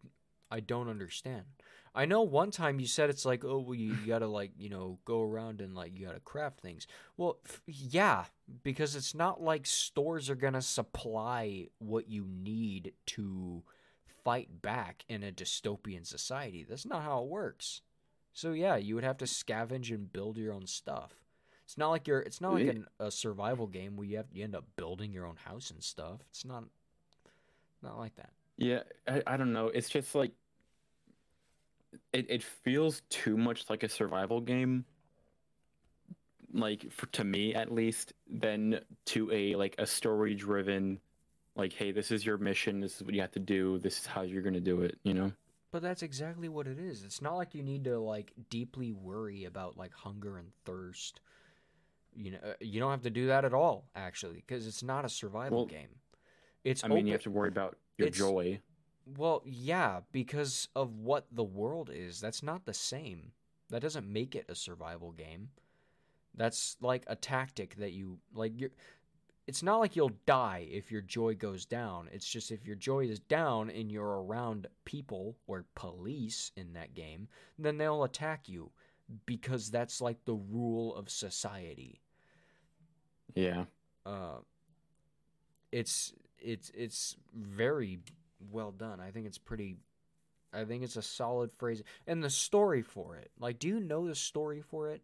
[0.51, 1.45] I don't understand.
[1.93, 4.69] I know one time you said it's like, oh, well, you, you gotta like, you
[4.69, 6.87] know, go around and like you gotta craft things.
[7.17, 8.25] Well, f- yeah,
[8.63, 13.63] because it's not like stores are gonna supply what you need to
[14.23, 16.65] fight back in a dystopian society.
[16.67, 17.81] That's not how it works.
[18.33, 21.11] So yeah, you would have to scavenge and build your own stuff.
[21.65, 22.19] It's not like you're.
[22.19, 25.25] It's not like an, a survival game where you have you end up building your
[25.25, 26.19] own house and stuff.
[26.29, 26.63] It's not.
[27.81, 28.31] Not like that.
[28.57, 29.67] Yeah, I, I don't know.
[29.67, 30.31] It's just like
[32.13, 34.85] it it feels too much like a survival game.
[36.53, 40.99] Like for to me at least, than to a like a story driven
[41.55, 44.05] like, hey, this is your mission, this is what you have to do, this is
[44.05, 45.31] how you're gonna do it, you know?
[45.71, 47.03] But that's exactly what it is.
[47.03, 51.21] It's not like you need to like deeply worry about like hunger and thirst.
[52.13, 55.05] You know, uh, you don't have to do that at all actually because it's not
[55.05, 55.89] a survival Well, game.
[56.65, 58.59] It's I mean, open- you have to worry about your it's- joy.
[59.05, 62.19] Well, yeah, because of what the world is.
[62.21, 63.31] That's not the same.
[63.69, 65.49] That doesn't make it a survival game.
[66.35, 68.71] That's like a tactic that you like you're
[69.47, 72.09] it's not like you'll die if your joy goes down.
[72.13, 76.93] It's just if your joy is down and you're around people or police in that
[76.93, 77.27] game,
[77.59, 78.71] then they'll attack you
[79.25, 81.99] because that's like the rule of society
[83.35, 83.65] Yeah.
[84.05, 84.37] uh,
[85.71, 87.99] it's it's it's very
[88.49, 88.99] well done.
[88.99, 89.77] I think it's pretty.
[90.53, 93.31] I think it's a solid phrase, and the story for it.
[93.39, 95.01] Like, do you know the story for it?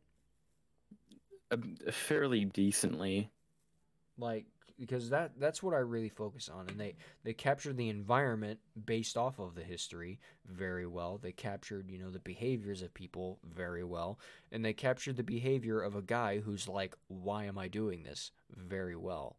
[1.52, 3.30] Um, fairly decently.
[4.18, 4.46] Like,
[4.80, 9.18] because that that's what I really focus on, and they they captured the environment based
[9.18, 11.18] off of the history very well.
[11.18, 14.20] They captured you know the behaviors of people very well,
[14.52, 18.32] and they captured the behavior of a guy who's like, why am I doing this?
[18.56, 19.38] Very well.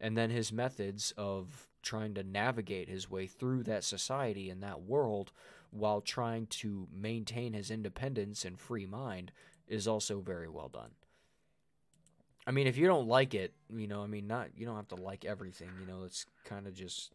[0.00, 4.82] And then his methods of trying to navigate his way through that society and that
[4.82, 5.32] world
[5.70, 9.32] while trying to maintain his independence and free mind
[9.66, 10.90] is also very well done.
[12.46, 14.88] I mean, if you don't like it, you know, I mean, not you don't have
[14.88, 15.68] to like everything.
[15.78, 17.12] You know, it's kind of just,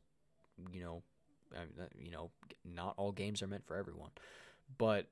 [0.71, 1.01] you know,
[1.55, 2.29] I mean, you know,
[2.63, 4.11] not all games are meant for everyone.
[4.77, 5.07] But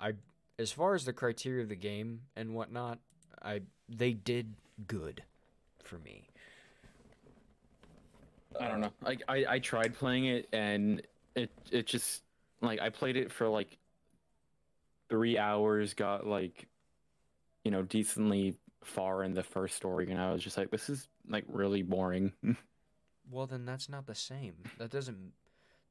[0.00, 0.14] I,
[0.58, 3.00] as far as the criteria of the game and whatnot,
[3.42, 4.54] I they did
[4.86, 5.24] good
[5.82, 6.30] for me.
[8.60, 8.92] I don't know.
[9.02, 11.02] Like I, I tried playing it and
[11.34, 12.22] it it just
[12.60, 13.78] like I played it for like
[15.08, 16.68] three hours, got like
[17.64, 21.08] you know, decently far in the first story, and I was just like, this is
[21.28, 22.32] like really boring.
[23.30, 24.52] Well, then that's not the same.
[24.76, 25.32] That doesn't.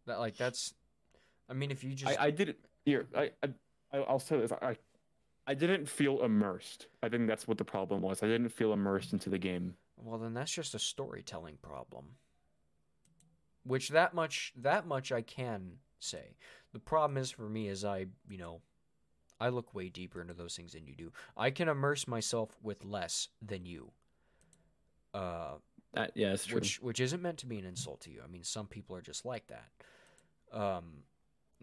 [0.06, 0.76] That like that's.
[1.50, 2.20] I mean, if you just.
[2.20, 3.08] I, I didn't here.
[3.16, 4.52] I, I I'll say this.
[4.52, 4.78] I
[5.48, 6.86] I didn't feel immersed.
[7.02, 8.22] I think that's what the problem was.
[8.22, 9.74] I didn't feel immersed into the game.
[9.98, 12.06] Well, then that's just a storytelling problem.
[13.64, 16.36] Which that much that much I can say.
[16.74, 18.62] The problem is for me is I, you know,
[19.40, 21.12] I look way deeper into those things than you do.
[21.38, 23.92] I can immerse myself with less than you.
[25.14, 25.56] Uh
[25.94, 26.56] That yeah, it's true.
[26.60, 28.22] which which isn't meant to be an insult to you.
[28.24, 29.70] I mean, some people are just like that.
[30.52, 31.04] Um,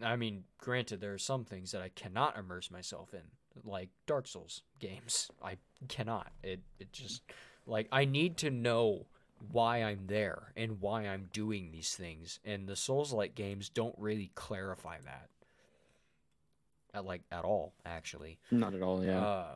[0.01, 3.21] I mean, granted, there are some things that I cannot immerse myself in,
[3.63, 5.29] like Dark Souls games.
[5.43, 6.31] I cannot.
[6.43, 7.21] It it just
[7.65, 9.07] like I need to know
[9.51, 14.31] why I'm there and why I'm doing these things, and the Souls-like games don't really
[14.35, 15.29] clarify that.
[16.93, 18.37] At like at all, actually.
[18.51, 19.03] Not at all.
[19.03, 19.21] Yeah.
[19.21, 19.55] Uh,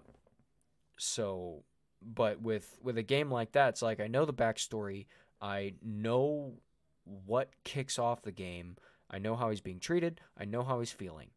[0.98, 1.64] so,
[2.02, 5.06] but with with a game like that, it's like I know the backstory.
[5.42, 6.54] I know
[7.26, 8.78] what kicks off the game.
[9.12, 10.22] I know how he's being treated.
[10.38, 11.30] I know how he's feeling.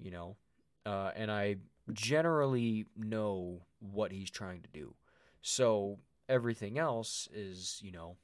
[0.00, 0.36] You know,
[0.84, 1.56] uh, and I
[1.92, 4.94] generally know what he's trying to do.
[5.42, 8.16] So everything else is, you know,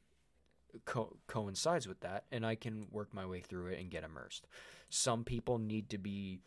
[0.85, 4.47] co- coincides with that, and I can work my way through it and get immersed.
[4.91, 6.41] Some people need to be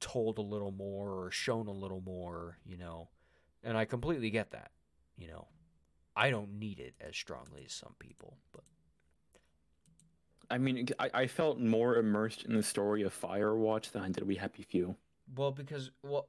[0.00, 3.08] told a little more or shown a little more, you know.
[3.62, 4.72] And I completely get that,
[5.16, 5.46] you know.
[6.14, 8.62] I don't need it as strongly as some people, but
[10.50, 14.26] I mean, I, I felt more immersed in the story of Firewatch than I did
[14.26, 14.96] We Happy Few.
[15.34, 16.28] well because well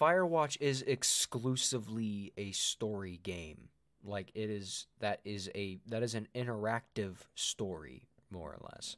[0.00, 3.68] Firewatch is exclusively a story game.
[4.06, 8.96] Like it is that is a that is an interactive story more or less.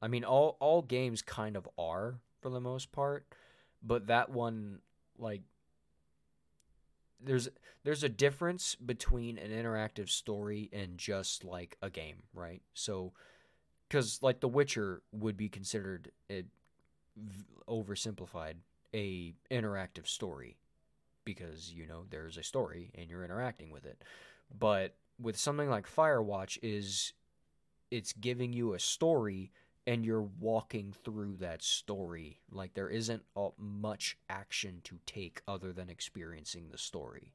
[0.00, 3.26] I mean all all games kind of are for the most part,
[3.82, 4.80] but that one
[5.18, 5.42] like
[7.20, 7.48] there's
[7.84, 12.62] there's a difference between an interactive story and just like a game, right?
[12.74, 13.12] So
[13.90, 16.10] cuz like The Witcher would be considered
[17.16, 18.54] v- oversimplified
[18.94, 20.56] a interactive story
[21.26, 24.02] because you know there's a story and you're interacting with it.
[24.58, 27.12] But with something like Firewatch is
[27.90, 29.52] it's giving you a story
[29.86, 32.40] and you're walking through that story.
[32.50, 33.22] Like there isn't
[33.58, 37.34] much action to take other than experiencing the story.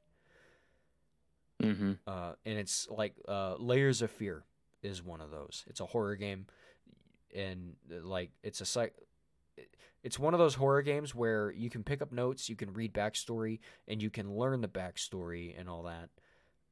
[1.62, 1.92] Mm-hmm.
[2.06, 4.42] Uh, and it's like uh, Layers of Fear
[4.82, 5.64] is one of those.
[5.68, 6.46] It's a horror game,
[7.34, 8.92] and like it's a psych.
[10.02, 12.92] It's one of those horror games where you can pick up notes, you can read
[12.92, 16.08] backstory, and you can learn the backstory and all that.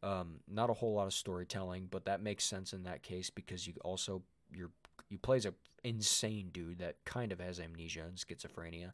[0.02, 3.66] Um, not a whole lot of storytelling, but that makes sense in that case because
[3.66, 4.22] you also
[4.52, 4.70] you're
[5.10, 5.54] you play as a
[5.84, 8.92] insane dude that kind of has amnesia and schizophrenia,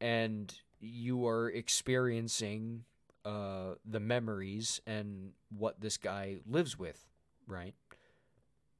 [0.00, 2.84] and you are experiencing
[3.24, 7.04] uh, the memories and what this guy lives with,
[7.46, 7.74] right?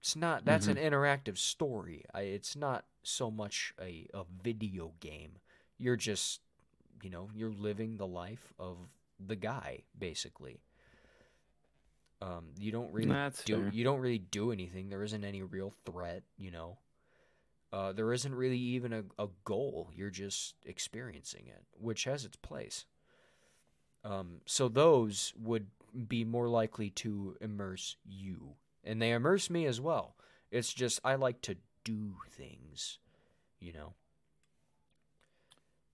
[0.00, 2.04] It's not that's an interactive story.
[2.14, 5.32] I, it's not so much a, a video game.
[5.78, 6.40] You're just,
[7.02, 8.76] you know, you're living the life of
[9.24, 10.60] the guy basically.
[12.20, 13.70] Um, you don't really That's do fair.
[13.72, 14.88] you don't really do anything.
[14.88, 16.78] There isn't any real threat, you know.
[17.72, 19.90] Uh, there isn't really even a, a goal.
[19.94, 22.86] You're just experiencing it, which has its place.
[24.04, 25.66] Um, so those would
[26.08, 28.54] be more likely to immerse you,
[28.84, 30.16] and they immerse me as well.
[30.50, 31.56] It's just I like to
[31.88, 32.98] do things,
[33.60, 33.94] you know.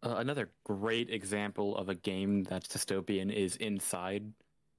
[0.03, 4.33] Uh, another great example of a game that's dystopian is Inside.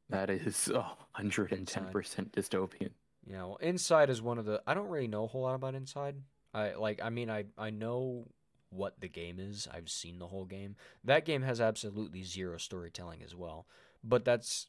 [0.09, 2.89] That is oh, 110% dystopian.
[3.25, 4.61] You know, Inside is one of the.
[4.67, 6.15] I don't really know a whole lot about Inside.
[6.53, 6.99] I like.
[7.01, 8.27] I mean, I I know
[8.69, 9.67] what the game is.
[9.73, 10.75] I've seen the whole game.
[11.03, 13.65] That game has absolutely zero storytelling as well.
[14.03, 14.67] But that's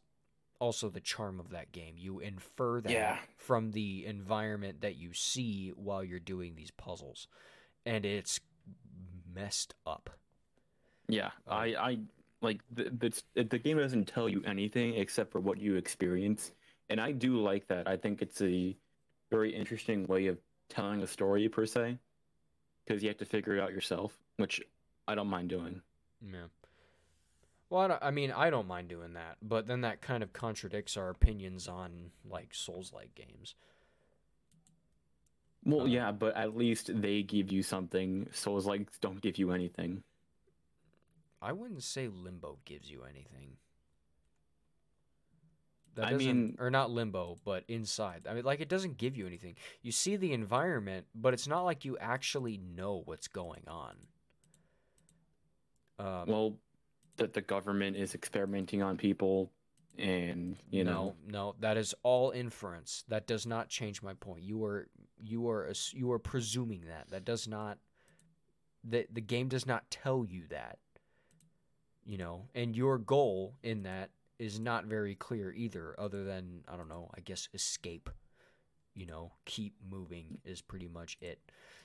[0.58, 1.94] also the charm of that game.
[1.96, 3.18] You infer that Yeah.
[3.36, 7.28] from the environment that you see while you're doing these puzzles,
[7.84, 8.40] and it's
[9.34, 10.10] messed up.
[11.08, 11.30] Yeah.
[11.46, 11.98] I, I
[12.40, 12.90] like the,
[13.34, 16.52] the the game doesn't tell you anything except for what you experience,
[16.88, 17.86] and I do like that.
[17.88, 18.76] I think it's a
[19.30, 20.38] very interesting way of
[20.68, 21.98] telling a story per se,
[22.84, 24.60] because you have to figure it out yourself, which
[25.08, 25.80] I don't mind doing.
[26.20, 26.46] Yeah.
[27.76, 30.96] Well, I, I mean, I don't mind doing that, but then that kind of contradicts
[30.96, 33.54] our opinions on like Souls-like games.
[35.62, 38.28] Well, Uh, yeah, but at least they give you something.
[38.32, 40.02] Souls like don't give you anything.
[41.42, 43.58] I wouldn't say Limbo gives you anything.
[45.96, 48.26] That I mean- or not Limbo, but Inside.
[48.26, 49.54] I mean, like it doesn't give you anything.
[49.82, 53.96] You see the environment, but it's not like you actually know what's going on.
[55.98, 56.58] Um, Well,
[57.16, 59.50] that the government is experimenting on people
[59.98, 63.04] and you know no, no, that is all inference.
[63.08, 64.42] That does not change my point.
[64.42, 64.88] You are
[65.22, 67.10] you are you are presuming that.
[67.10, 67.78] That does not
[68.84, 70.78] the the game does not tell you that.
[72.04, 76.76] You know, and your goal in that is not very clear either other than I
[76.76, 78.10] don't know, I guess escape.
[78.96, 81.38] You know, keep moving is pretty much it.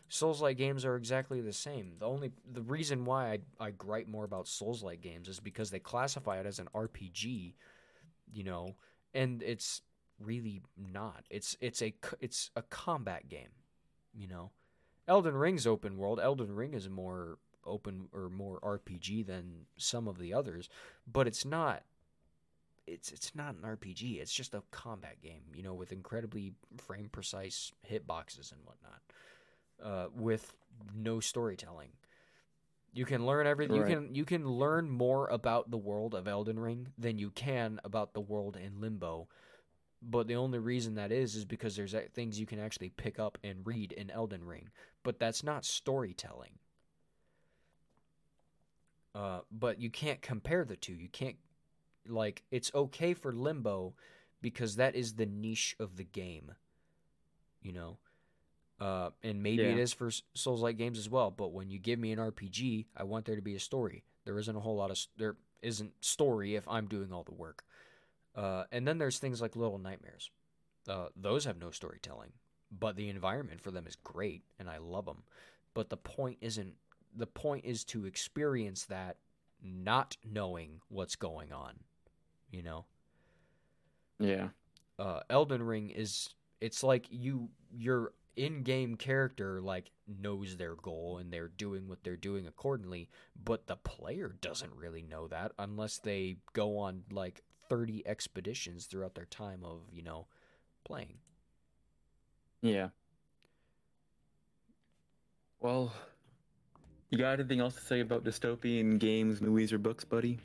[0.08, 1.94] Souls-like games are exactly the same.
[2.00, 5.80] The only the reason why I, I gripe more about Souls-like games is because they
[5.80, 7.54] classify it as an RPG,
[8.34, 8.76] you know,
[9.14, 9.82] and it's
[10.20, 11.26] really not.
[11.30, 13.52] It's it's a it's a combat game,
[14.14, 14.52] you know.
[15.08, 16.20] Elden Ring's open world.
[16.20, 20.70] Elden Ring is more open or more RPG than some of the others,
[21.12, 21.84] but it's not
[22.88, 24.20] it's it's not an RPG.
[24.20, 29.02] It's just a combat game, you know, with incredibly frame precise hitboxes and whatnot
[29.84, 30.58] uh, with
[30.96, 31.90] no storytelling.
[32.94, 36.60] You can learn every you can you can learn more about the world of Elden
[36.60, 39.30] Ring than you can about the world in Limbo.
[40.02, 43.20] But the only reason that is is because there's uh, things you can actually pick
[43.20, 44.70] up and read in Elden Ring,
[45.04, 46.54] but that's not storytelling.
[49.14, 50.94] Uh, but you can't compare the two.
[50.94, 51.36] You can't
[52.08, 53.94] like it's okay for Limbo
[54.42, 56.54] because that is the niche of the game.
[57.62, 57.98] You know,
[58.80, 59.84] uh, and maybe it Yeah.
[59.84, 61.30] is for Souls like games as well.
[61.30, 64.04] But when you give me an RPG, I want there to be a story.
[64.26, 67.64] There isn't a whole lot of there isn't story if I'm doing all the work.
[68.36, 70.32] Uh, and then there's things like Little Nightmares.
[70.88, 72.32] Uh, those have no storytelling,
[72.72, 75.24] but the environment for them is great, and I love them.
[75.76, 76.76] But the point isn't.
[77.16, 79.18] The point is to experience that,
[79.62, 81.82] not knowing what's going on.
[82.52, 82.86] You know?
[84.20, 84.50] Yeah.
[85.00, 86.30] Uh, Elden Ring is
[86.60, 92.16] it's like you your in-game character like knows their goal and they're doing what they're
[92.16, 93.10] doing accordingly,
[93.44, 99.16] but the player doesn't really know that unless they go on like 30 expeditions throughout
[99.16, 100.28] their time of, you know,
[100.84, 101.18] playing.
[102.62, 102.90] yeah.
[105.60, 105.94] Well
[107.10, 110.40] you got anything else to say about dystopian games movies or books buddy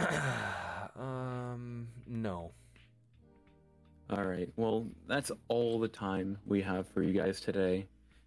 [0.98, 2.52] um no.
[4.10, 4.48] All right.
[4.56, 7.86] Well, that's all the time we have for you guys today.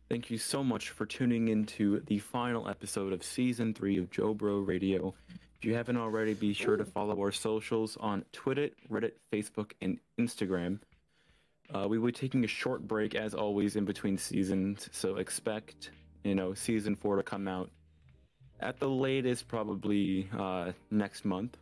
[0.10, 4.66] Thank you so much for tuning into the final episode of season three of Jobro
[4.66, 5.14] Radio.
[5.58, 10.00] If you haven't already, be sure to follow our socials on Twitter, Reddit, Facebook, and
[10.20, 10.80] Instagram.
[11.74, 15.92] Uh, we will be taking a short break, as always, in between seasons, so expect,
[16.24, 17.70] you know, season four to come out
[18.60, 21.58] at the latest, probably uh, next month.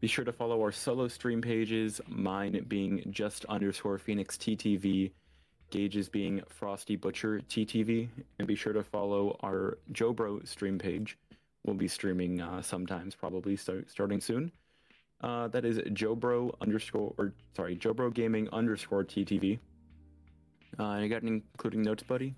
[0.00, 5.12] Be sure to follow our solo stream pages, mine being just underscore Phoenix TTV,
[5.70, 8.08] Gage's being Frosty Butcher TTV,
[8.38, 11.18] and be sure to follow our Jobro stream page.
[11.64, 14.52] We'll be streaming uh, sometimes, probably start, starting soon.
[15.22, 19.58] Uh, that is Jobro underscore, or sorry, Jobro Gaming underscore TTV.
[20.78, 22.34] Uh, you got any including notes, buddy?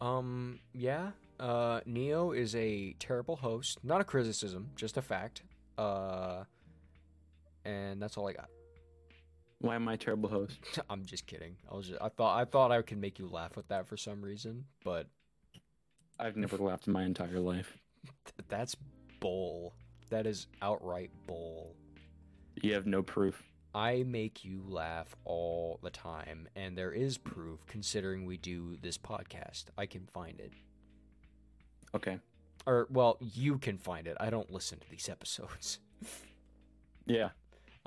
[0.00, 5.42] Um yeah, uh Neo is a terrible host, not a criticism, just a fact.
[5.78, 6.44] Uh
[7.64, 8.48] and that's all I got.
[9.58, 10.58] Why am I a terrible host?
[10.90, 11.56] I'm just kidding.
[11.70, 13.96] I was just, I thought I thought I could make you laugh with that for
[13.96, 15.06] some reason, but
[16.18, 17.78] I've never laughed in my entire life.
[18.24, 18.76] th- that's
[19.20, 19.74] bull.
[20.10, 21.76] That is outright bull.
[22.60, 23.42] You have no proof.
[23.74, 28.98] I make you laugh all the time, and there is proof considering we do this
[28.98, 29.66] podcast.
[29.78, 30.52] I can find it.
[31.94, 32.18] Okay.
[32.66, 34.16] Or well, you can find it.
[34.20, 35.78] I don't listen to these episodes.
[37.04, 37.30] Yeah,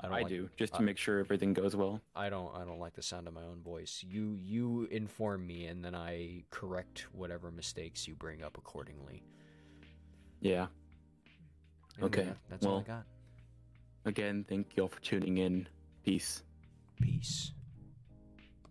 [0.00, 2.02] I I, like, do, just to I- make sure everything goes well.
[2.14, 4.04] I don't I don't like the sound of my own voice.
[4.06, 9.22] You you inform me and then I correct whatever mistakes you bring up accordingly.
[10.40, 10.66] Yeah.
[11.96, 13.04] And uh, Okay, that- that's all I got.
[14.04, 15.66] Again, thank you all for tuning in.
[16.04, 16.42] Peace.
[17.00, 17.52] Peace.